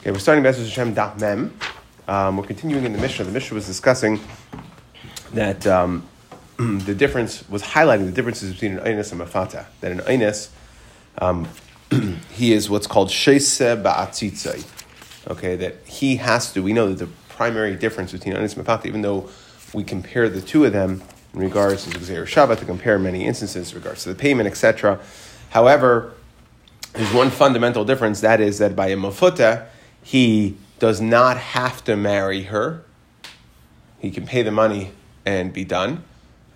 [0.00, 1.54] Okay, we're starting Bezos Hashem Daf Mem.
[2.08, 3.26] Um, we're continuing in the Mishnah.
[3.26, 4.18] The Mishnah was discussing
[5.34, 6.08] that um,
[6.56, 9.66] the difference was highlighting the differences between an Einis and a Mafata.
[9.82, 10.48] That an Einis,
[11.18, 11.46] um,
[12.32, 14.66] he is what's called Sheise Ba'atzitzai.
[15.32, 16.62] Okay, that he has to.
[16.62, 19.28] We know that the primary difference between Einis and Mafata, even though
[19.74, 21.02] we compare the two of them
[21.34, 24.98] in regards to Xer Shabbat, to compare many instances in regards to the payment, etc.
[25.50, 26.14] However,
[26.94, 28.22] there's one fundamental difference.
[28.22, 29.66] That is that by a Mafuta,
[30.02, 32.82] he does not have to marry her.
[33.98, 34.92] He can pay the money
[35.26, 36.04] and be done.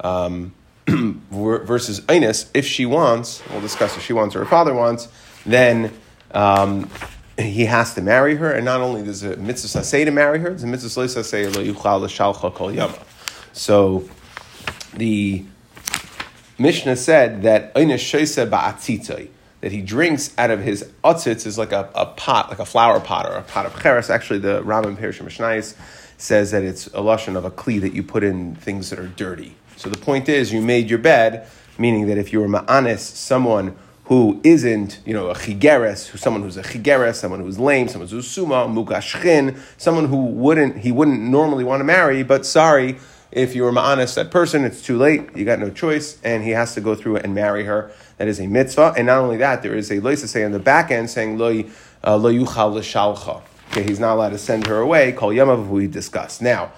[0.01, 0.55] Um,
[0.87, 5.09] versus Inus, if she wants, we'll discuss if she wants or her father wants,
[5.47, 5.93] then
[6.33, 6.91] um,
[7.39, 8.53] he has to marry her.
[8.53, 11.63] And not only does a mitzvah say to marry her, there's a mitzvah say lo
[11.63, 12.99] yuchal kol yama.
[13.53, 14.09] So
[14.95, 15.45] the
[16.59, 19.29] Mishnah said that Inus sheisa ba'atzitzai
[19.65, 23.01] that he drinks out of his otzitz is like a, a pot, like a flower
[23.01, 24.11] pot or a pot of cheres.
[24.11, 25.75] Actually, the Rambam Perish Mishnayis
[26.19, 29.09] says that it's a lotion of a kli that you put in things that are
[29.09, 29.57] dirty.
[29.77, 31.49] So the point is, you made your bed,
[31.79, 36.59] meaning that if you were ma'anis, someone who isn't, you know, a chigeres, someone who's
[36.59, 41.65] a chigeres, someone who's lame, someone who's suma, mugashchin, someone who wouldn't, he wouldn't normally
[41.65, 42.99] want to marry, but sorry,
[43.33, 46.51] if you were ma'anis that person, it's too late, you got no choice, and he
[46.51, 47.91] has to go through and marry her.
[48.17, 48.95] That is a mitzvah.
[48.97, 51.65] And not only that, there is a loisa say on the back end saying lo
[52.05, 53.43] uh, lo l'shalcha.
[53.71, 55.13] Okay, he's not allowed to send her away.
[55.13, 56.41] Kol yamav we discussed.
[56.41, 56.73] Now,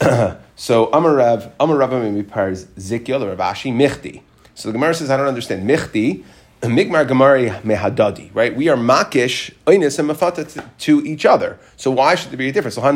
[0.56, 4.22] so Amarav Amarav pars zikya Ravashi michti.
[4.54, 6.24] So the Gemara says I don't understand michti.
[6.62, 8.54] Migmar Gemari mehadadi, right?
[8.54, 11.58] We are makish oinis and mafata to each other.
[11.76, 12.76] So why should there be a difference?
[12.76, 12.92] So why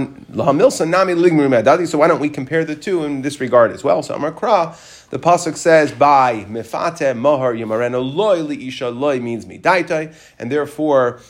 [2.07, 4.05] don't we compare the two in this regard as well?
[4.05, 4.73] So Amar Kra,
[5.11, 11.21] the pasuk says by mefate mohar yamareno loy liisha loy means me daitai, and therefore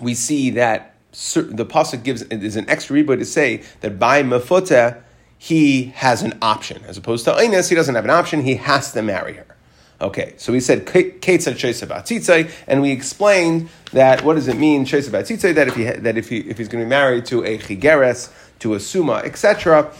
[0.00, 5.00] we see that the pasuk gives is an extra rebut to say that by mefute
[5.38, 8.42] he has an option as opposed to oinis he doesn't have an option.
[8.42, 9.46] He has to marry her.
[10.00, 11.20] Okay, so we said Ketzad
[11.54, 15.54] Shesa Batzitzai, and we explained that what does it mean Shesa Batzitzai?
[15.54, 18.30] That if he that if he if he's going to be married to a chigeres,
[18.58, 19.92] to a suma, etc.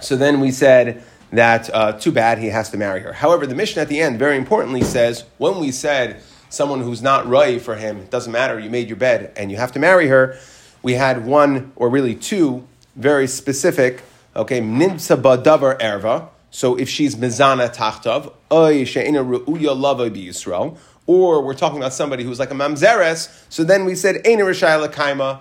[0.00, 3.12] So then we said that uh, too bad he has to marry her.
[3.12, 7.26] However, the Mishnah at the end very importantly says when we said someone who's not
[7.28, 10.08] right for him it doesn't matter you made your bed and you have to marry
[10.08, 10.36] her.
[10.82, 14.02] We had one or really two very specific.
[14.34, 20.76] Okay, nimsa badavar erva so if she's mizana tachtav, oy she'ina ru'uya lava
[21.06, 24.92] or we're talking about somebody who's like a mamzeres, so then we said eina rishayla
[24.92, 25.40] kaima.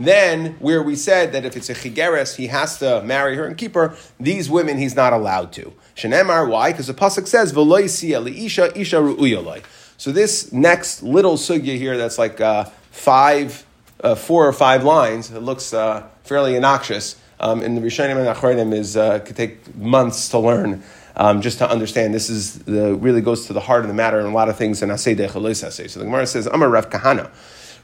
[0.00, 3.54] Then, where we said that if it's a chigeres, he has to marry her and
[3.54, 5.74] keep her, these women he's not allowed to.
[5.94, 6.72] Shenemar, why?
[6.72, 9.62] Because the pasuk says, "V'loy isha isha ru'uyaloi."
[9.98, 13.66] So this next little sugya here, that's like uh, five,
[14.02, 15.30] uh, four or five lines.
[15.30, 19.76] It looks uh, fairly innoxious um, in the Rishonim and Achronim is uh, could take
[19.76, 20.82] months to learn.
[21.14, 24.18] Um, just to understand, this is the really goes to the heart of the matter
[24.18, 25.90] and a lot of things in Asay Asay.
[25.90, 27.30] So the Gemara says, Amar Rav Kahana.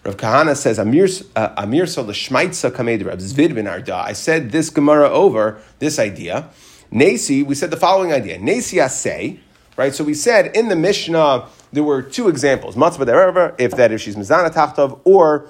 [0.06, 3.96] Rav Kahana says, Amir uh, l'shmaitza kamed Rav Zvid ben Arda.
[3.96, 6.48] I said this Gemara over this idea.
[6.92, 8.38] Nasi, we said the following idea.
[8.38, 9.40] Nasi Asay,
[9.76, 9.92] right?
[9.92, 12.76] So we said in the Mishnah there were two examples.
[12.76, 15.48] Matzvah if that if she's mizana tachtov or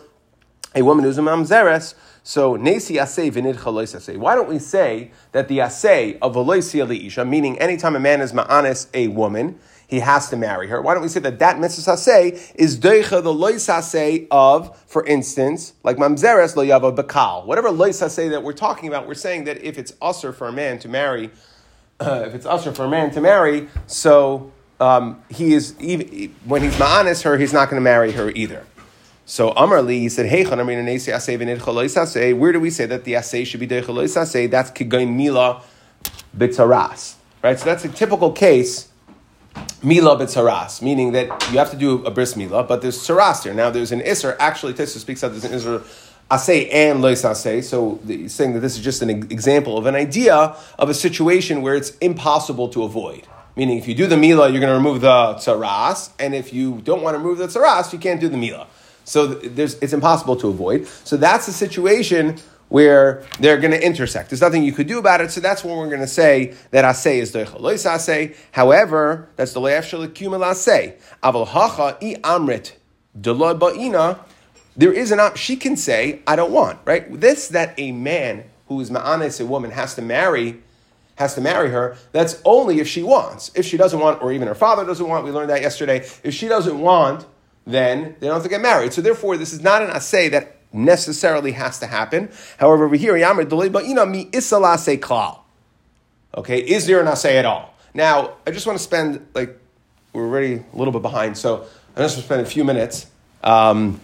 [0.74, 1.94] a woman who's a mamzeres.
[2.22, 4.16] So nesi asay chalois asay.
[4.16, 8.32] Why don't we say that the asay of veloisia isha, meaning anytime a man is
[8.32, 10.82] ma'anis a woman, he has to marry her.
[10.82, 15.04] Why don't we say that that mitzvah asay is deicha the lois asay of, for
[15.06, 17.46] instance, like mamzeres lo yava bakal.
[17.46, 20.52] Whatever lois asay that we're talking about, we're saying that if it's usher for a
[20.52, 21.30] man to marry,
[22.00, 26.62] uh, if it's usher for a man to marry, so um, he is even, when
[26.62, 28.66] he's ma'anis her, he's not going to marry her either.
[29.24, 33.58] So Amarli, he said, Hey, I mean, where do we say that the asay should
[33.58, 34.48] be deichalois asay?
[34.48, 35.62] That's kigain mila
[36.36, 37.14] bitzaras.
[37.42, 37.58] Right?
[37.58, 38.88] So that's a typical case,
[39.82, 43.54] mila bitzaras, meaning that you have to do a bris mila, but there's saras here.
[43.54, 45.82] Now there's an isser, actually Tessa speaks out there's an isser
[46.30, 47.62] asay and lois asay.
[47.62, 51.62] So he's saying that this is just an example of an idea of a situation
[51.62, 53.26] where it's impossible to avoid.
[53.54, 56.82] Meaning, if you do the mila, you're going to remove the tsaras, and if you
[56.82, 58.66] don't want to remove the tsaras, you can't do the mila.
[59.04, 60.86] So there's, it's impossible to avoid.
[61.04, 62.36] So that's the situation
[62.68, 64.30] where they're going to intersect.
[64.30, 65.30] There's nothing you could do about it.
[65.30, 68.36] So that's when we're going to say that asay is doichalois asay.
[68.52, 70.96] However, that's the leif shalakumel asay.
[71.22, 72.72] Aval hacha i amrit
[73.18, 74.18] deloy ba'ina.
[74.76, 75.36] There is an op.
[75.36, 77.20] She can say, "I don't want." Right.
[77.20, 80.60] This that a man who is ma'anis a woman has to marry
[81.16, 81.96] has to marry her.
[82.12, 83.50] That's only if she wants.
[83.54, 86.06] If she doesn't want, or even her father doesn't want, we learned that yesterday.
[86.22, 87.26] If she doesn't want,
[87.66, 88.92] then they don't have to get married.
[88.92, 92.30] So therefore, this is not an assay that necessarily has to happen.
[92.58, 95.38] However, over here, Yamr Doleba mi isalase klal.
[96.36, 97.74] Okay, is there an asay at all?
[97.94, 99.58] Now, I just want to spend like
[100.12, 101.66] we're already a little bit behind, so
[101.96, 103.06] I'm just going to spend a few minutes
[103.42, 104.00] um,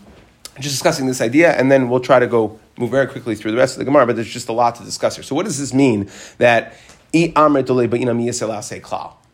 [0.58, 3.56] just discussing this idea, and then we'll try to go move very quickly through the
[3.56, 4.06] rest of the Gemara.
[4.06, 5.22] But there's just a lot to discuss here.
[5.22, 6.74] So, what does this mean that
[7.12, 8.88] that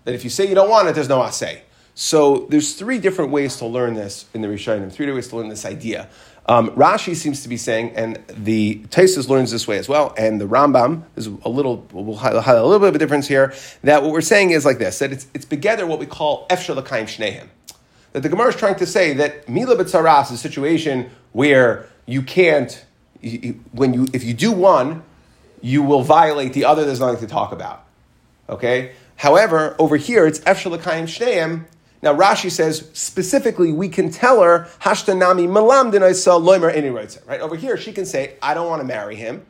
[0.06, 1.60] if you say you don't want it, there's no asay.
[1.94, 5.36] So there's three different ways to learn this in the Rishonim, three different ways to
[5.36, 6.08] learn this idea.
[6.48, 10.40] Um, Rashi seems to be saying, and the Taisus learns this way as well, and
[10.40, 13.52] the Rambam is a little, we'll highlight a little bit of a difference here,
[13.84, 16.74] that what we're saying is like this, that it's, it's together what we call Efshar
[16.74, 17.48] L'kaim Shnehem.
[18.14, 22.22] That the Gemara is trying to say that Mila B'tzaras is a situation where you
[22.22, 22.82] can't,
[23.72, 25.02] when you, if you do one,
[25.60, 27.84] you will violate the other, there's nothing to talk about.
[28.48, 28.92] Okay?
[29.16, 31.66] However, over here, it's Efshar L'kaim Shnehem,
[32.02, 37.56] now Rashi says specifically we can tell her Hashtanami Malam Dinaisa Loimer Any Right over
[37.56, 39.44] here, she can say, I don't want to marry him.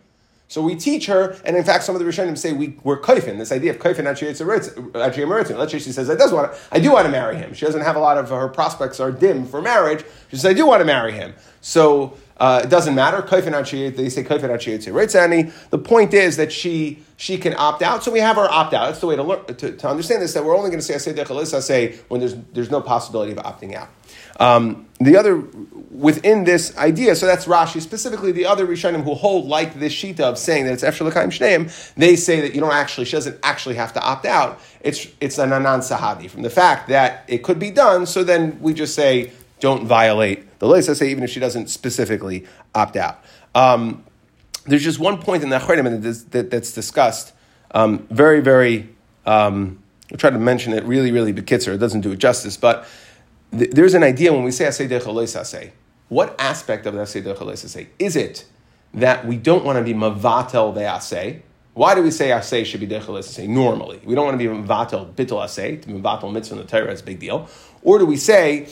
[0.50, 3.36] So we teach her, and in fact, some of the Rishonim say we, we're kaifin,
[3.36, 4.28] this idea of kaifin actually
[5.58, 7.52] Let's say she says, I, does want to, I do want to marry him.
[7.52, 10.06] She doesn't have a lot of her prospects are dim for marriage.
[10.30, 11.34] She says, I do want to marry him.
[11.60, 13.20] So uh, it doesn't matter.
[13.20, 18.48] They say The point is that she she can opt out, so we have our
[18.48, 18.86] opt out.
[18.86, 20.34] That's the way to learn to, to understand this.
[20.34, 23.74] That we're only going to say say say when there's there's no possibility of opting
[23.74, 23.88] out.
[24.40, 25.42] Um, the other
[25.90, 28.30] within this idea, so that's Rashi specifically.
[28.30, 32.14] The other Rishonim who hold like this shita of saying that it's L'kaim Shneim, they
[32.14, 34.60] say that you don't actually she doesn't actually have to opt out.
[34.80, 38.06] It's it's an anan sahadi from the fact that it could be done.
[38.06, 40.68] So then we just say don't violate the.
[40.68, 43.22] I say even if she doesn't specifically opt out.
[43.54, 44.04] Um,
[44.66, 47.32] there's just one point in the Achronim that, that, that's discussed
[47.72, 48.88] um, very, very.
[49.26, 51.74] Um, I'll try to mention it really, really bekitzer.
[51.74, 52.86] It doesn't do it justice, but
[53.56, 55.72] th- there's an idea when we say asay say.
[56.08, 58.46] What aspect of the asay say is it
[58.94, 61.42] that we don't want to be mavatel the asay?
[61.74, 64.00] Why do we say asay should be say normally?
[64.02, 67.02] We don't want to be mavatel bittel asay to mavatel mitzvah in the Torah is
[67.02, 67.48] a big deal,
[67.82, 68.68] or do we say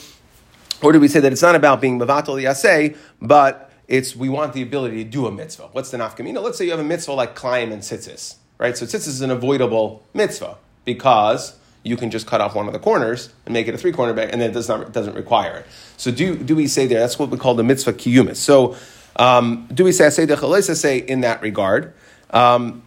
[0.82, 4.52] or do we say that it's not about being Mavatal Yaseh, but it's we want
[4.52, 5.68] the ability to do a mitzvah?
[5.72, 6.42] What's the nafkamina?
[6.42, 8.76] Let's say you have a mitzvah like klayim and tzitzis, right?
[8.76, 12.78] So tzitzis is an avoidable mitzvah because you can just cut off one of the
[12.78, 15.58] corners and make it a three corner bag, and then it does not, doesn't require
[15.58, 15.66] it.
[15.96, 18.36] So do, do we say there, that's what we call the mitzvah kiyumis.
[18.36, 18.76] So
[19.16, 21.94] um, do we say say the say in that regard?
[22.30, 22.82] Um,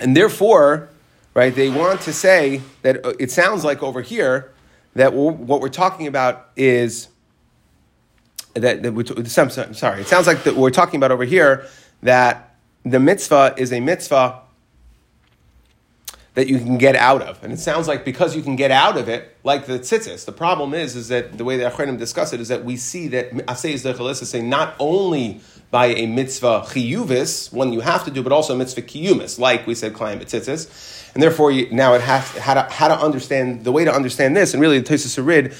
[0.00, 0.88] and therefore,
[1.34, 4.50] right, they want to say that uh, it sounds like over here
[4.94, 7.08] that what we're talking about is
[8.54, 11.66] that, that we're, sorry, it sounds like that we're talking about over here
[12.02, 12.54] that
[12.84, 14.40] the mitzvah is a mitzvah
[16.34, 17.42] that you can get out of.
[17.42, 20.32] And it sounds like because you can get out of it, like the tzitzis, the
[20.32, 23.30] problem is, is that the way the Achrenim discuss it is that we see that
[23.32, 25.40] Asay is say not only
[25.70, 29.66] by a mitzvah chiyuvis, one you have to do, but also a mitzvah kiyumis, like
[29.66, 31.12] we said, klayim tzitzis.
[31.14, 34.36] And therefore, you, now it has how to, how to understand the way to understand
[34.36, 35.54] this, and really the Tosis Arid,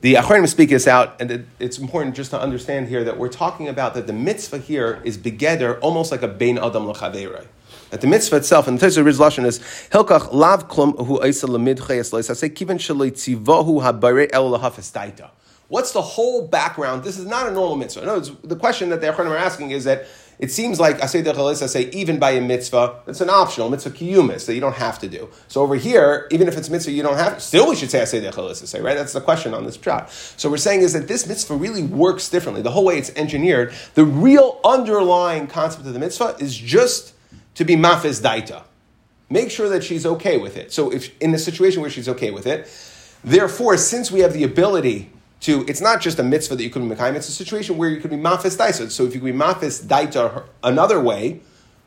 [0.00, 3.28] the Achronim speak this out, and it, it's important just to understand here that we're
[3.28, 7.46] talking about that the mitzvah here is begeder, almost like a bein adam l'chaveirei.
[7.90, 9.60] That the mitzvah itself, and the Tosis Arid's lashon is
[9.90, 15.30] hilkach lav klum hu eisa lamid chayes leis kiven shalei tzivahu habare el lahafes daita.
[15.68, 17.04] What's the whole background?
[17.04, 18.04] This is not a normal mitzvah.
[18.04, 20.06] No, the question that the Achronim are asking is that
[20.38, 23.70] it seems like I say the I say even by a mitzvah, it's an optional
[23.70, 25.30] mitzvah kiyumis that you don't have to do.
[25.48, 28.04] So over here, even if it's mitzvah you don't have, still we should say I
[28.04, 28.96] say the say right.
[28.96, 30.10] That's the question on this shot.
[30.10, 32.62] So we're saying is that this mitzvah really works differently.
[32.62, 37.13] The whole way it's engineered, the real underlying concept of the mitzvah is just
[37.54, 38.64] to be mafis daita.
[39.30, 40.72] Make sure that she's okay with it.
[40.72, 42.70] So if in the situation where she's okay with it,
[43.24, 46.88] therefore, since we have the ability to it's not just a mitzvah that you could
[46.88, 48.90] be mekayim, it's a situation where you could be mafis daita.
[48.90, 51.40] So if you could be mafis daita another way,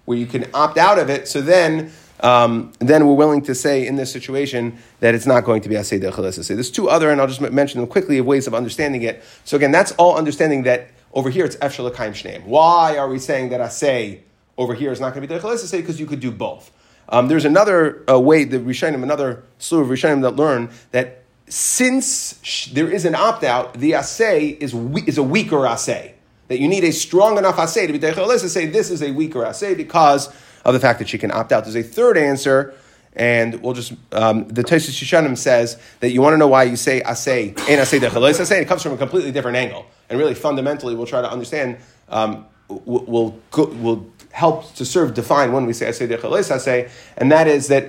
[0.05, 3.85] where you can opt out of it, so then um, then we're willing to say
[3.85, 6.47] in this situation that it's not going to be asay dechalesa.
[6.47, 9.23] There's two other, and I'll just mention them quickly, of ways of understanding it.
[9.43, 12.43] So again, that's all understanding that over here it's efshel shneim.
[12.45, 14.21] Why are we saying that asay
[14.57, 15.71] over here is not going to be dechalesa?
[15.71, 16.71] Because you could do both.
[17.09, 22.67] Um, there's another uh, way, the Rishonim, another slew of Rishonim that learn that since
[22.73, 24.73] there is an opt out, the assay is,
[25.05, 26.15] is a weaker assay.
[26.49, 29.45] That you need a strong enough assay to be Let's say this is a weaker
[29.45, 30.33] assay because
[30.63, 31.63] of the fact that she can opt out.
[31.63, 32.73] There's a third answer,
[33.13, 36.75] and we'll just, um, the Tosis Shishanim says that you want to know why you
[36.75, 39.85] say assay, and assay decheles assay, it comes from a completely different angle.
[40.09, 41.77] And really, fundamentally, we'll try to understand,
[42.09, 44.11] um, will will
[44.43, 47.83] help to serve define when we say assay decheles assay, and that is that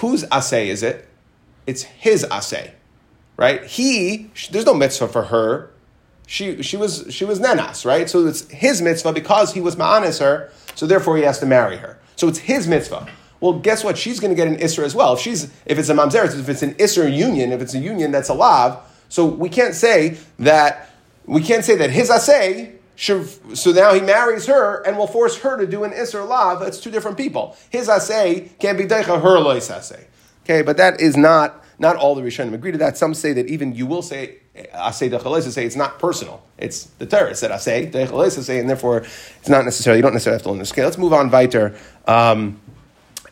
[0.00, 0.96] whose assay is it?
[1.66, 2.72] It's his assay
[3.38, 3.64] right?
[3.64, 5.70] He, there's no mitzvah for her
[6.26, 8.10] she she was she was nenas, right?
[8.10, 11.76] So it's his mitzvah because he was ma'anis her, so therefore he has to marry
[11.76, 11.98] her.
[12.16, 13.08] So it's his mitzvah.
[13.40, 13.96] Well, guess what?
[13.96, 15.14] She's going to get an isra as well.
[15.14, 18.10] If she's if it's a mamzeret, if it's an isra union, if it's a union
[18.10, 20.90] that's a lav, so we can't say that
[21.26, 22.72] we can't say that his asay.
[22.96, 26.62] So now he marries her and will force her to do an isra lav.
[26.62, 27.56] It's two different people.
[27.70, 30.04] His asay can't be deicha her lois asay.
[30.44, 32.96] Okay, but that is not not all the Rishonim agree to that.
[32.96, 36.42] Some say that even you will say asay dechalesa say it's not personal.
[36.56, 40.38] It's the Torah said asay dechalesa say, and therefore it's not necessarily you don't necessarily
[40.38, 40.72] have to learn this.
[40.72, 41.76] Okay, Let's move on weiter.
[42.06, 42.60] Um,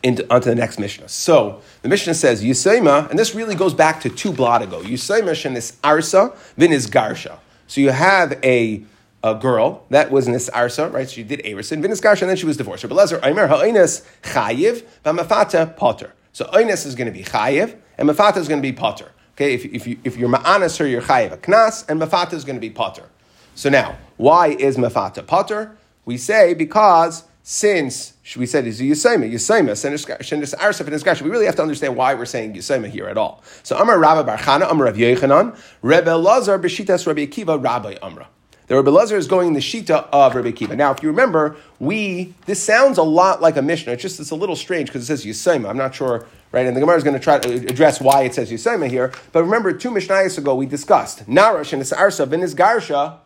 [0.03, 1.09] into, onto the next Mishnah.
[1.09, 4.81] So the Mishnah says Yisayma, and this really goes back to two blot ago.
[4.81, 7.39] Yisayma shenis arsa vinis garsha.
[7.65, 8.83] So you have a,
[9.25, 11.09] a girl that was nis arsa, right?
[11.09, 12.87] She did arison Viniskarsha, and then she was divorced.
[12.87, 16.13] But Lezer Aimer ha'ines chayiv v'mafata potter.
[16.31, 19.11] So Einis is going to be chayiv, and mafata is going to be potter.
[19.33, 22.45] Okay, if, if, you, if you're ma'anas her, you're chayiv a knas, and mafata is
[22.45, 23.09] going to be potter.
[23.55, 25.75] So now, why is mafata potter?
[26.05, 31.45] We say because since we said is Yisayma, Yisayma, Shenis Arsaf and Nisgasha, we really
[31.47, 33.43] have to understand why we're saying Yisayma here at all.
[33.63, 38.27] So Amar Rabbi Barchana, Amar Rav Yechanan, Rebbe Lazar, Beshitas Rabbi Akiva, Rabbi Amra.
[38.67, 40.75] The Rebbe Lazar is going in the Shita of Rabbi Akiva.
[40.75, 43.93] Now, if you remember, we, this sounds a lot like a Mishnah.
[43.93, 45.69] It's just, it's a little strange because it says Yisayma.
[45.69, 46.65] I'm not sure, right?
[46.65, 49.13] And the Gemara is going to try to address why it says Yisayma here.
[49.31, 53.19] But remember, two Mishnayos ago, we discussed Narash and Arsav and Garsha,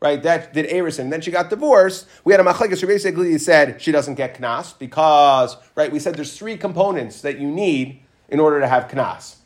[0.00, 3.36] right, that did Arison, and then she got divorced, we had a machlekes who basically
[3.38, 8.00] said she doesn't get knas because, right, we said there's three components that you need
[8.28, 9.36] in order to have knas.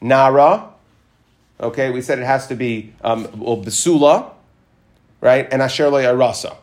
[0.00, 0.70] Nara,
[1.60, 4.30] okay, we said it has to be, um, well, besula,
[5.24, 6.56] right, and asher lo arasa.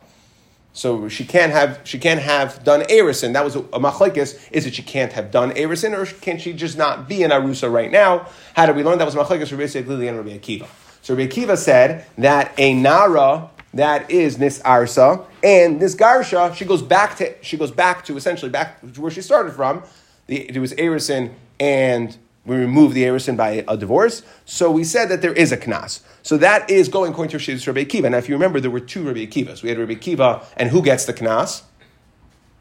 [0.74, 3.34] So she can't have she can't have done erison.
[3.34, 4.50] That was a, machlekes.
[4.52, 7.70] Is it she can't have done erison, or can she just not be an arusa
[7.72, 8.30] right now?
[8.56, 10.68] How did we learn that was machlekes for basically and Rabbi Akiva?
[11.02, 16.82] So Rabbi Akiva said that a nara that is nisarsa and this garsha she goes
[16.82, 19.84] back to she goes back to essentially back to where she started from.
[20.28, 24.24] The, it was erison and we remove the erison by a divorce.
[24.46, 26.02] So we said that there is a knas.
[26.24, 28.10] So that is going according to Shittas Rabbi Akiva.
[28.10, 29.62] Now, if you remember, there were two Rabbi Akivas.
[29.62, 31.64] We had Rabbi Akiva, and who gets the knas?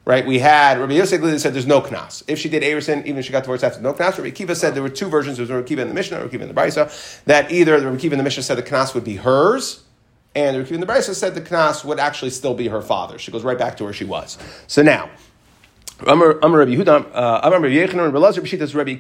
[0.05, 0.27] Right?
[0.27, 2.23] We had Rabbi Yosef said there's no knas.
[2.27, 4.75] If she did erison, even if she got divorced after no knas, Rabbi Akiva said
[4.75, 5.39] there were two versions.
[5.39, 7.87] There was Rabbi Akiva in the Mishnah, Rabbi Akiva in the Brisa, that either the
[7.87, 9.83] Rabbi Akiva in the Mishnah said the knas would be hers,
[10.35, 12.83] and the Rabbi Akiva in the Brisa said the knas would actually still be her
[12.83, 13.19] father.
[13.19, 14.37] She goes right back to where she was.
[14.67, 15.11] So now,
[16.07, 18.95] Amr Rabbi uh, Amr Rabbi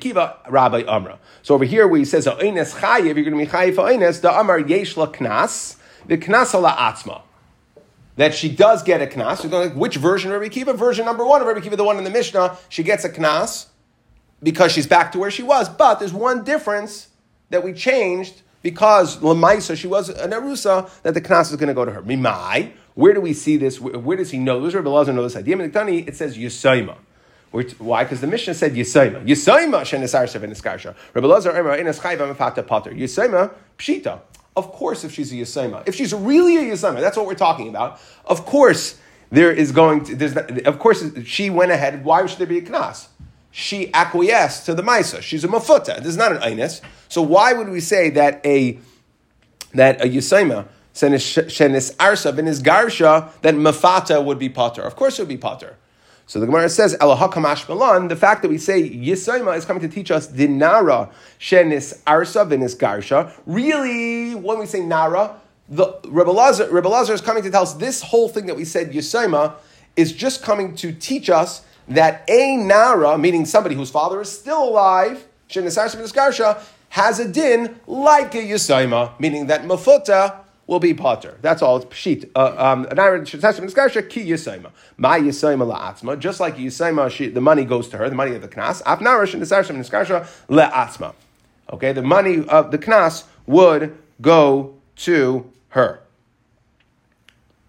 [0.48, 1.18] Rabbi Amra.
[1.42, 4.20] So over here, where he says Chayiv, you're going to be Chayiv Oines.
[4.20, 5.76] The Amar Yesh La Knas,
[6.06, 7.22] the Knas Atzma.
[8.16, 9.42] That she does get a knas.
[9.42, 10.76] You're going, which version of Rabbi Akiva?
[10.76, 12.58] Version number one of Rabbi Akiva, the one in the Mishnah.
[12.68, 13.66] She gets a knas
[14.42, 15.70] because she's back to where she was.
[15.70, 17.08] But there's one difference
[17.48, 21.74] that we changed because Lamaisa, she was an Arusa, that the knas is going to
[21.74, 22.02] go to her.
[22.02, 23.80] Mimai, where do we see this?
[23.80, 24.60] Where, where does he know?
[24.60, 25.58] Does Rabbi Lazar know this idea?
[25.58, 26.96] It says Yisayma.
[27.50, 28.04] Why?
[28.04, 29.26] Because the Mishnah said Yisayma.
[29.26, 30.94] Yisayma shenisar sev niskarsha.
[31.14, 32.92] Rabbi Lazar Emra inas chayva mefata pater.
[32.92, 34.20] Yisayma pshita.
[34.56, 37.68] Of course, if she's a Yisayma, if she's really a Yisayma, that's what we're talking
[37.68, 38.00] about.
[38.24, 38.98] Of course,
[39.30, 40.14] there is going to.
[40.16, 40.34] There's.
[40.34, 42.04] not, Of course, she went ahead.
[42.04, 43.08] Why should there be a knas?
[43.50, 45.22] She acquiesced to the Maisa.
[45.22, 45.96] She's a mafuta.
[45.96, 46.80] This is not an Einis.
[47.08, 48.78] So why would we say that a
[49.74, 50.68] that a Yisayma
[51.08, 54.82] shenis arsa v'nis garsha, then mafata would be potter.
[54.82, 55.76] Of course it would be potter.
[56.26, 59.88] So the Gemara says, Elahakamash Malan, the fact that we say Yisayma is coming to
[59.88, 63.32] teach us dinara shenis arsa v'nis garsha.
[63.46, 67.74] Really, when we say nara, the Rebbe Lazar, Rebbe Lazar is coming to tell us
[67.74, 69.54] this whole thing that we said Yisayma
[69.96, 74.62] is just coming to teach us that a nara, meaning somebody whose father is still
[74.68, 80.78] alive, shenis arsa v'nis garsha, has a din like a Yisayma, meaning that mafuta will
[80.78, 81.36] be potter.
[81.42, 81.78] That's all.
[81.78, 82.30] It's pshit.
[82.36, 84.70] Uh, um, ki yisayma.
[84.96, 86.16] My yisayma la'atzma.
[86.16, 88.80] Just like yisayma, the money goes to her, the money of the knas.
[88.86, 91.14] Af narish and niskarsha le'atzma.
[91.72, 96.02] Okay, the money of the knas would go to her.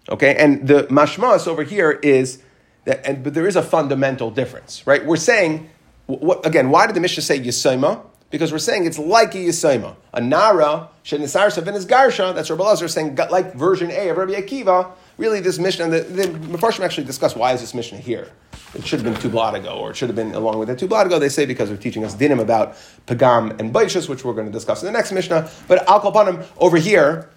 [0.08, 2.44] Okay, and the mashmas over here is
[2.86, 5.04] that, and, but there is a fundamental difference, right?
[5.04, 5.72] We're saying,
[6.06, 8.06] what, again, why did the Mishnah say yisayma?
[8.32, 9.96] Because we're saying it's like a Yisayma.
[10.14, 14.92] A Nara, Shenisar Savin Garsha, that's Rabbi Lazar saying, like version A of Rabbi Akiva.
[15.18, 18.32] Really, this Mishnah, the, the Mepharshim actually discuss why is this Mishnah here.
[18.74, 20.80] It should have been two blot ago, or it should have been along with it
[20.80, 21.20] two blot ago.
[21.20, 24.52] They say because they're teaching us dinim about Pagam and Baishas, which we're going to
[24.52, 25.52] discuss in the next Mishnah.
[25.68, 27.30] But Al Kalpanim, over here,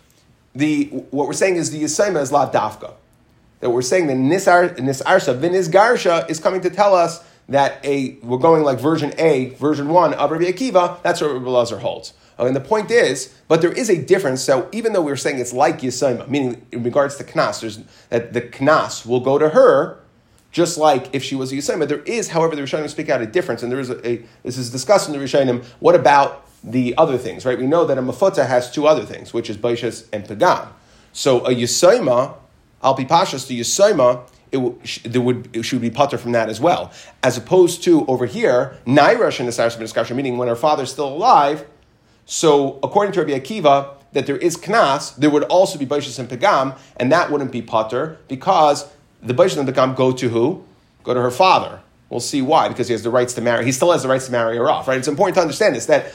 [0.55, 2.95] the, what we're saying is the Yisayma is La Dafka.
[3.59, 8.19] That we're saying the Nisar, Nisarsa, Vinis Garsha is coming to tell us that a
[8.23, 11.03] we're going like version A, version one of Rabbi Akiva.
[11.03, 12.15] That's what Rabbi Lazar holds.
[12.39, 14.43] Oh, and the point is, but there is a difference.
[14.43, 17.79] So even though we are saying it's like Yisaima, meaning in regards to Knas, there's
[18.09, 20.01] that the Knas will go to her,
[20.51, 21.87] just like if she was a Yisaima.
[21.87, 24.59] There is, however, the Rishonim speak out a difference, and there is a, a this
[24.59, 25.65] is discussed in the Rishonim.
[25.79, 27.59] What about the other things, right?
[27.59, 30.69] We know that a Mafuta has two other things, which is Baishas and Pagam.
[31.13, 32.35] So a Yisaima,
[32.83, 36.61] Alpi Pashas, the Yisaima, it, w- there would it should be potter from that as
[36.61, 36.93] well,
[37.23, 41.67] as opposed to over here the Sarasvim discussion, meaning when her father's still alive.
[42.25, 46.29] So according to Rabbi Akiva, that there is knas, there would also be baishas and
[46.29, 48.87] pegam, and that wouldn't be potter because
[49.21, 50.65] the baishas and pegam go to who?
[51.03, 51.81] Go to her father.
[52.09, 53.65] We'll see why because he has the rights to marry.
[53.65, 54.99] He still has the rights to marry her off, right?
[54.99, 56.13] It's important to understand this that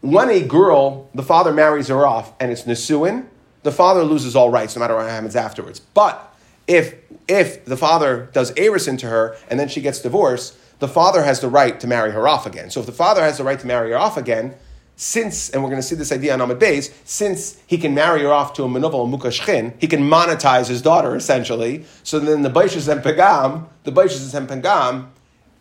[0.00, 3.26] when a girl, the father marries her off, and it's nisuin,
[3.62, 5.80] the father loses all rights no matter what happens afterwards.
[5.80, 6.24] But
[6.68, 6.94] if
[7.28, 11.40] if the father does eris into her and then she gets divorced, the father has
[11.40, 12.70] the right to marry her off again.
[12.70, 14.54] So if the father has the right to marry her off again,
[14.96, 18.22] since, and we're going to see this idea on amud beis, since he can marry
[18.22, 21.84] her off to a Menuvel Mukashchin, he can monetize his daughter essentially.
[22.02, 25.06] So then the Baishas and Pegam, the Baishas and Pegam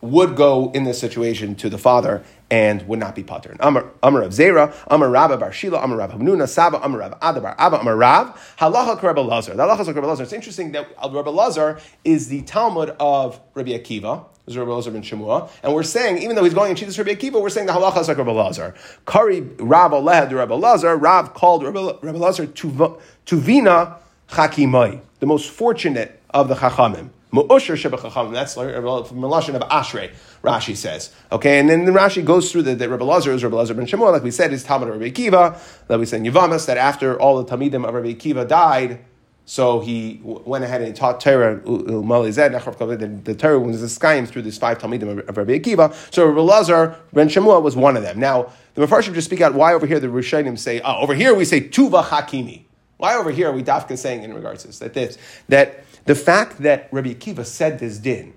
[0.01, 3.56] would go in this situation to the father and would not be pater.
[3.60, 7.80] Amar Rav Zera, Amar Rabba Bar Shila, Amar Rav Hamnuna, Saba, Amar Rav Adabar, Abba,
[7.80, 9.56] Amar Rav, Halacha Rabbi Lazar.
[9.56, 10.24] The halacha Rabbi Lazar.
[10.24, 14.25] It's interesting that uh, Rabbi Lazar is the Talmud of Rabbi Akiva.
[14.46, 17.16] Is Rabbi Lazar ben Shemua, and we're saying, even though he's going and cheats Rabbi
[17.16, 18.75] Akiva, we're saying the halacha is like Rabbi Lazar.
[19.06, 23.98] Kari Rav Alehed Rabbi Lazar, Rav called Rabbi, Rabbi Lazar Tuvina
[24.30, 27.10] Chakimai, the most fortunate of the Chachamim.
[27.31, 28.34] Mu'usher shebechacham.
[28.34, 30.12] That's from the of Ashrei.
[30.43, 31.12] Rashi says.
[31.31, 33.86] Okay, and then the Rashi goes through that, that Rabbi Lazar is Rabbi Lazar ben
[33.86, 35.60] Shmuel, like we said, is Talmud of Rabbi Akiva.
[35.88, 39.03] That we said in Yavamas that after all the Talmidim of Rabbi Akiva died,
[39.46, 41.60] so he went ahead and taught Torah.
[41.62, 45.93] The, the Torah was a skyim through these five Talmidim of Rabbi Akiva.
[46.13, 48.19] So Rabbi Lazar ben Shmuel was one of them.
[48.19, 51.34] Now the Mefarshim just speak out why over here the Rishonim say, oh, over here
[51.34, 52.63] we say Tuva Hakimi.
[52.98, 55.17] Why over here are we dafka saying in regards to this that this
[55.50, 58.34] that the fact that Rabbi Akiva said this din,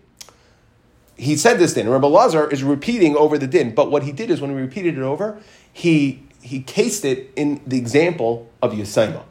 [1.17, 1.88] he said this din.
[1.88, 4.99] Rabbi Lazar is repeating over the din, but what he did is when he repeated
[4.99, 5.40] it over,
[5.73, 9.23] he he cased it in the example of Yisaima.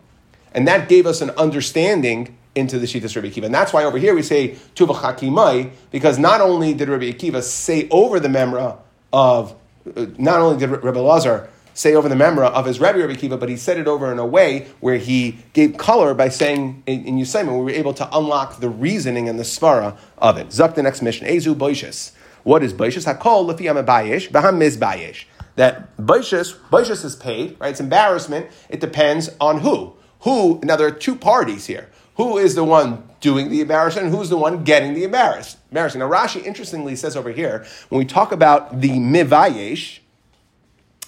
[0.54, 3.46] And that gave us an understanding into the Shittas Rabbi Akiva.
[3.46, 7.88] And that's why over here we say Tuva because not only did Rabbi Akiva say
[7.90, 8.78] over the memra
[9.12, 9.56] of,
[9.96, 13.38] uh, not only did Rabbi Lazar say over the memra of his Rebbe Rabbi Kiva,
[13.38, 17.06] but he said it over in a way where he gave color by saying in,
[17.06, 20.50] in Yusaimon, we were able to unlock the reasoning and the svara of it.
[20.50, 21.30] Zuck the next Mishnah.
[21.30, 22.12] Ezu boishis.
[22.44, 23.06] What is boishis?
[23.06, 25.24] Hakol lefi bayish, baham bayish.
[25.56, 27.72] That boishis, boishis is paid, right?
[27.72, 28.48] It's embarrassment.
[28.68, 29.94] It depends on who.
[30.22, 31.90] Who, now there are two parties here.
[32.16, 35.58] Who is the one doing the embarrassment and who's the one getting the embarrassed?
[35.72, 36.00] Embarrassing.
[36.00, 40.00] Now Rashi interestingly says over here, when we talk about the mivayesh,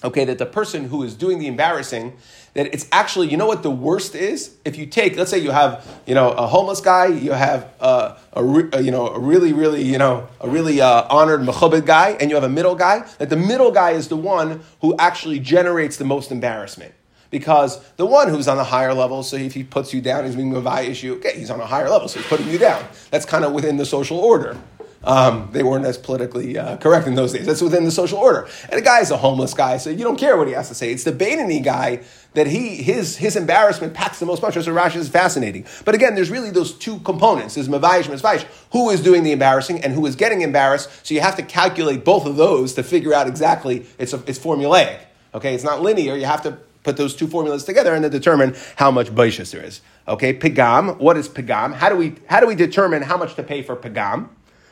[0.03, 2.13] okay, that the person who is doing the embarrassing,
[2.53, 4.55] that it's actually, you know what the worst is?
[4.65, 8.17] If you take, let's say you have, you know, a homeless guy, you have uh,
[8.33, 12.17] a, a, you know, a really, really, you know, a really uh, honored mechubed guy,
[12.19, 15.39] and you have a middle guy, that the middle guy is the one who actually
[15.39, 16.93] generates the most embarrassment.
[17.29, 20.35] Because the one who's on the higher level, so if he puts you down, he's
[20.35, 22.85] being a issue, okay, he's on a higher level, so he's putting you down.
[23.09, 24.57] That's kind of within the social order.
[25.03, 27.47] Um, they weren't as politically uh, correct in those days.
[27.47, 28.47] That's within the social order.
[28.69, 30.75] And a guy is a homeless guy, so you don't care what he has to
[30.75, 30.91] say.
[30.91, 32.01] It's the Bainani guy
[32.33, 34.53] that he his his embarrassment packs the most punch.
[34.53, 35.65] So Rashi is fascinating.
[35.85, 39.83] But again, there's really those two components: is Mavayish and Who is doing the embarrassing
[39.83, 40.89] and who is getting embarrassed?
[41.05, 43.87] So you have to calculate both of those to figure out exactly.
[43.97, 44.99] It's a, it's formulaic.
[45.33, 46.15] Okay, it's not linear.
[46.15, 49.63] You have to put those two formulas together and then determine how much baishas there
[49.63, 49.81] is.
[50.07, 50.97] Okay, pigam.
[50.97, 51.73] What is pigam?
[51.73, 54.29] How do we how do we determine how much to pay for pigam?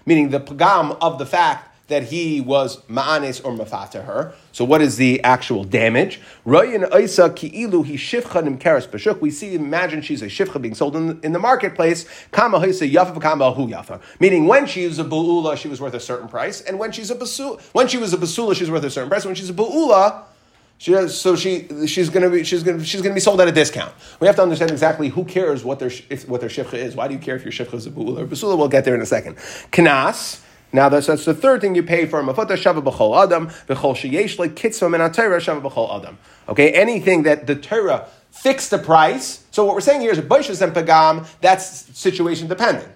[0.09, 4.33] Meaning the pagam of the fact that he was ma'anes or mafata her.
[4.51, 6.19] So what is the actual damage?
[6.47, 7.35] isa.
[9.21, 12.05] We see, imagine she's a shifcha being sold in the, in the marketplace.
[14.19, 17.15] Meaning when she's a bu'ula, she was worth a certain price, and when she's a
[17.15, 19.25] basula, when she was a basula, she's worth a certain price.
[19.25, 20.23] When she's a bu'ula,
[20.79, 23.93] she so she she's to be she's gonna she's to be sold at a discount.
[24.21, 26.95] We have to understand exactly who cares what their if, what their shifcha is.
[26.95, 28.57] Why do you care if your shifcha is a bu'ula or basula?
[28.57, 29.35] We'll get there in a second.
[29.71, 30.41] Knas.
[30.71, 34.39] Now that's, that's the third thing you pay for mafata shava b'chol adam b'chol sheyesh
[34.39, 36.17] like kitzva min shava b'chol adam.
[36.47, 39.43] Okay, anything that the Torah fixed the price.
[39.51, 41.27] So what we're saying here is boishas and pagam.
[41.41, 42.93] That's situation dependent.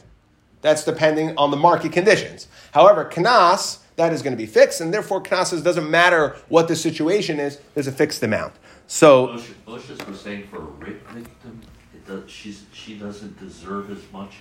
[0.61, 2.47] That's depending on the market conditions.
[2.71, 6.75] However, knas that is going to be fixed, and therefore knas doesn't matter what the
[6.75, 7.59] situation is.
[7.73, 8.53] There's a fixed amount.
[8.87, 11.61] So Bush's was saying for a rape victim,
[11.93, 14.35] it does, she's, she doesn't deserve as much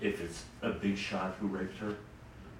[0.00, 1.96] if it's a big shot who raped her.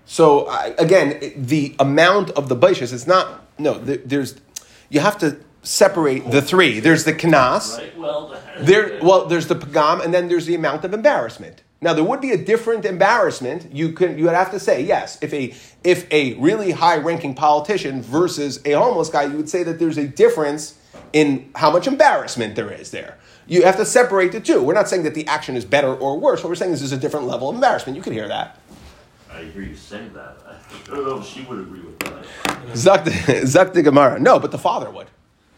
[0.05, 3.79] So again, the amount of the baishas is not no.
[3.79, 4.41] There's
[4.89, 6.81] you have to separate the three.
[6.81, 7.79] There's the knas.
[7.79, 8.37] Right, well.
[8.61, 11.63] There, well, there's the pagam, and then there's the amount of embarrassment.
[11.83, 13.73] Now, there would be a different embarrassment.
[13.73, 15.19] You could, you would have to say yes.
[15.23, 19.79] If a, if a really high-ranking politician versus a homeless guy, you would say that
[19.79, 20.79] there's a difference
[21.13, 23.17] in how much embarrassment there is there.
[23.47, 24.63] You have to separate the two.
[24.63, 26.43] We're not saying that the action is better or worse.
[26.43, 27.97] What we're saying is there's a different level of embarrassment.
[27.97, 28.59] You could hear that.
[29.33, 30.37] I hear you saying that.
[30.47, 32.77] I don't know if she would agree with that.
[33.47, 34.21] Zak the Gemara.
[34.21, 35.07] No, but the father would.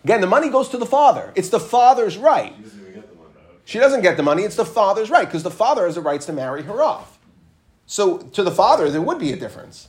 [0.04, 1.32] Again, the money goes to the father.
[1.34, 2.54] It's the father's right.
[3.64, 4.42] She doesn't get the money.
[4.42, 7.18] It's the father's right because the father has the rights to marry her off.
[7.86, 9.88] So to the father, there would be a difference.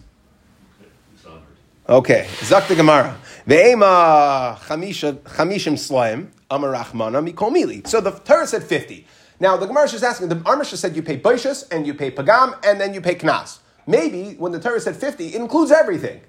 [1.88, 2.28] Okay.
[2.44, 3.18] Zak the Gemara.
[3.48, 7.86] Ve'ema chamishim slaim amar rachmana mikol mili.
[7.88, 9.06] So the Torah said 50.
[9.40, 12.12] Now the Gemara is just asking, the Armisha said you pay Baishas and you pay
[12.12, 13.60] Pagam and then you pay Knas.
[13.86, 16.22] Maybe when the Torah said 50, it includes everything.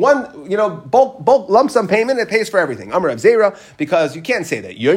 [0.00, 2.90] One, you know, bulk, bulk lump sum payment, it pays for everything.
[2.90, 4.78] Amr of Zera, because you can't say that.
[4.78, 4.88] You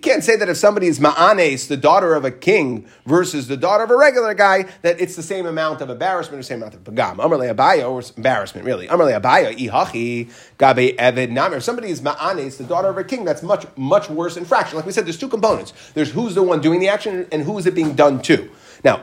[0.00, 3.84] can't say that if somebody is Ma'anes, the daughter of a king, versus the daughter
[3.84, 6.84] of a regular guy, that it's the same amount of embarrassment or same amount of
[6.84, 7.18] pagam.
[7.18, 8.88] Amr Le Abaya, or embarrassment, really.
[8.88, 11.58] Amr Le Abaya, Ihachi, Gabe Eved Namir.
[11.58, 14.76] If somebody is Ma'anes, the daughter of a king, that's much, much worse infraction.
[14.76, 15.74] Like we said, there's two components.
[15.92, 18.48] There's who's the one doing the action and who is it being done to.
[18.84, 19.02] Now,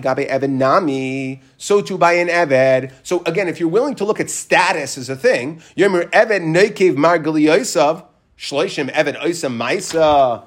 [0.00, 2.92] Gabe so too by an Eved.
[3.02, 6.96] So again, if you're willing to look at status as a thing, Yomer Eved Neikev
[6.96, 8.04] Margali Yosav,
[8.38, 10.44] Eved Oisam Maisa.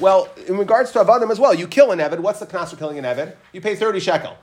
[0.00, 2.18] Well, in regards to Avadim as well, you kill an Eved.
[2.18, 3.34] What's the knas for killing an Eved?
[3.52, 4.36] You pay 30 shekel.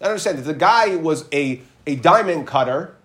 [0.00, 0.38] I understand.
[0.38, 2.96] If the guy was a, a diamond cutter,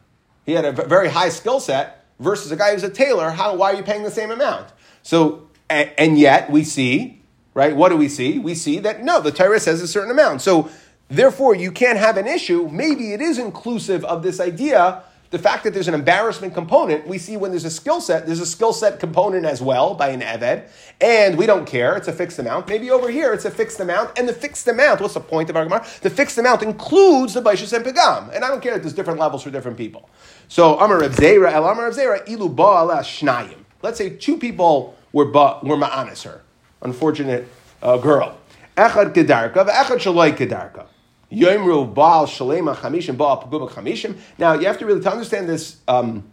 [0.45, 3.73] he had a very high skill set, versus a guy who's a tailor, how, why
[3.73, 4.67] are you paying the same amount?
[5.01, 7.20] So, and, and yet we see
[7.53, 7.75] right?
[7.75, 8.39] What do we see?
[8.39, 10.41] We see that no, the Torah says a certain amount.
[10.41, 10.69] So
[11.09, 12.69] therefore, you can't have an issue.
[12.71, 15.03] Maybe it is inclusive of this idea.
[15.31, 18.41] The fact that there's an embarrassment component, we see when there's a skill set, there's
[18.41, 20.67] a skill set component as well by an Eved,
[20.99, 22.67] and we don't care, it's a fixed amount.
[22.67, 25.55] Maybe over here it's a fixed amount, and the fixed amount, what's the point of
[25.55, 25.85] our Gemara?
[26.01, 29.21] The fixed amount includes the Baishas and Pagam, and I don't care that there's different
[29.21, 30.09] levels for different people.
[30.49, 33.63] So, Amar Reb Zera, El Amar Reb Zera, Ilu Ba'ala Shnayim.
[33.81, 36.41] Let's say two people were, ba, were Ma'anis her
[36.81, 37.47] unfortunate
[37.81, 38.37] uh, girl.
[38.77, 40.85] Echad kedarka, echad shaloi kedarka.
[41.31, 44.17] Yomru baal shalema chamishim, baal chamishim.
[44.37, 46.23] Now, you have to really, to understand this, um,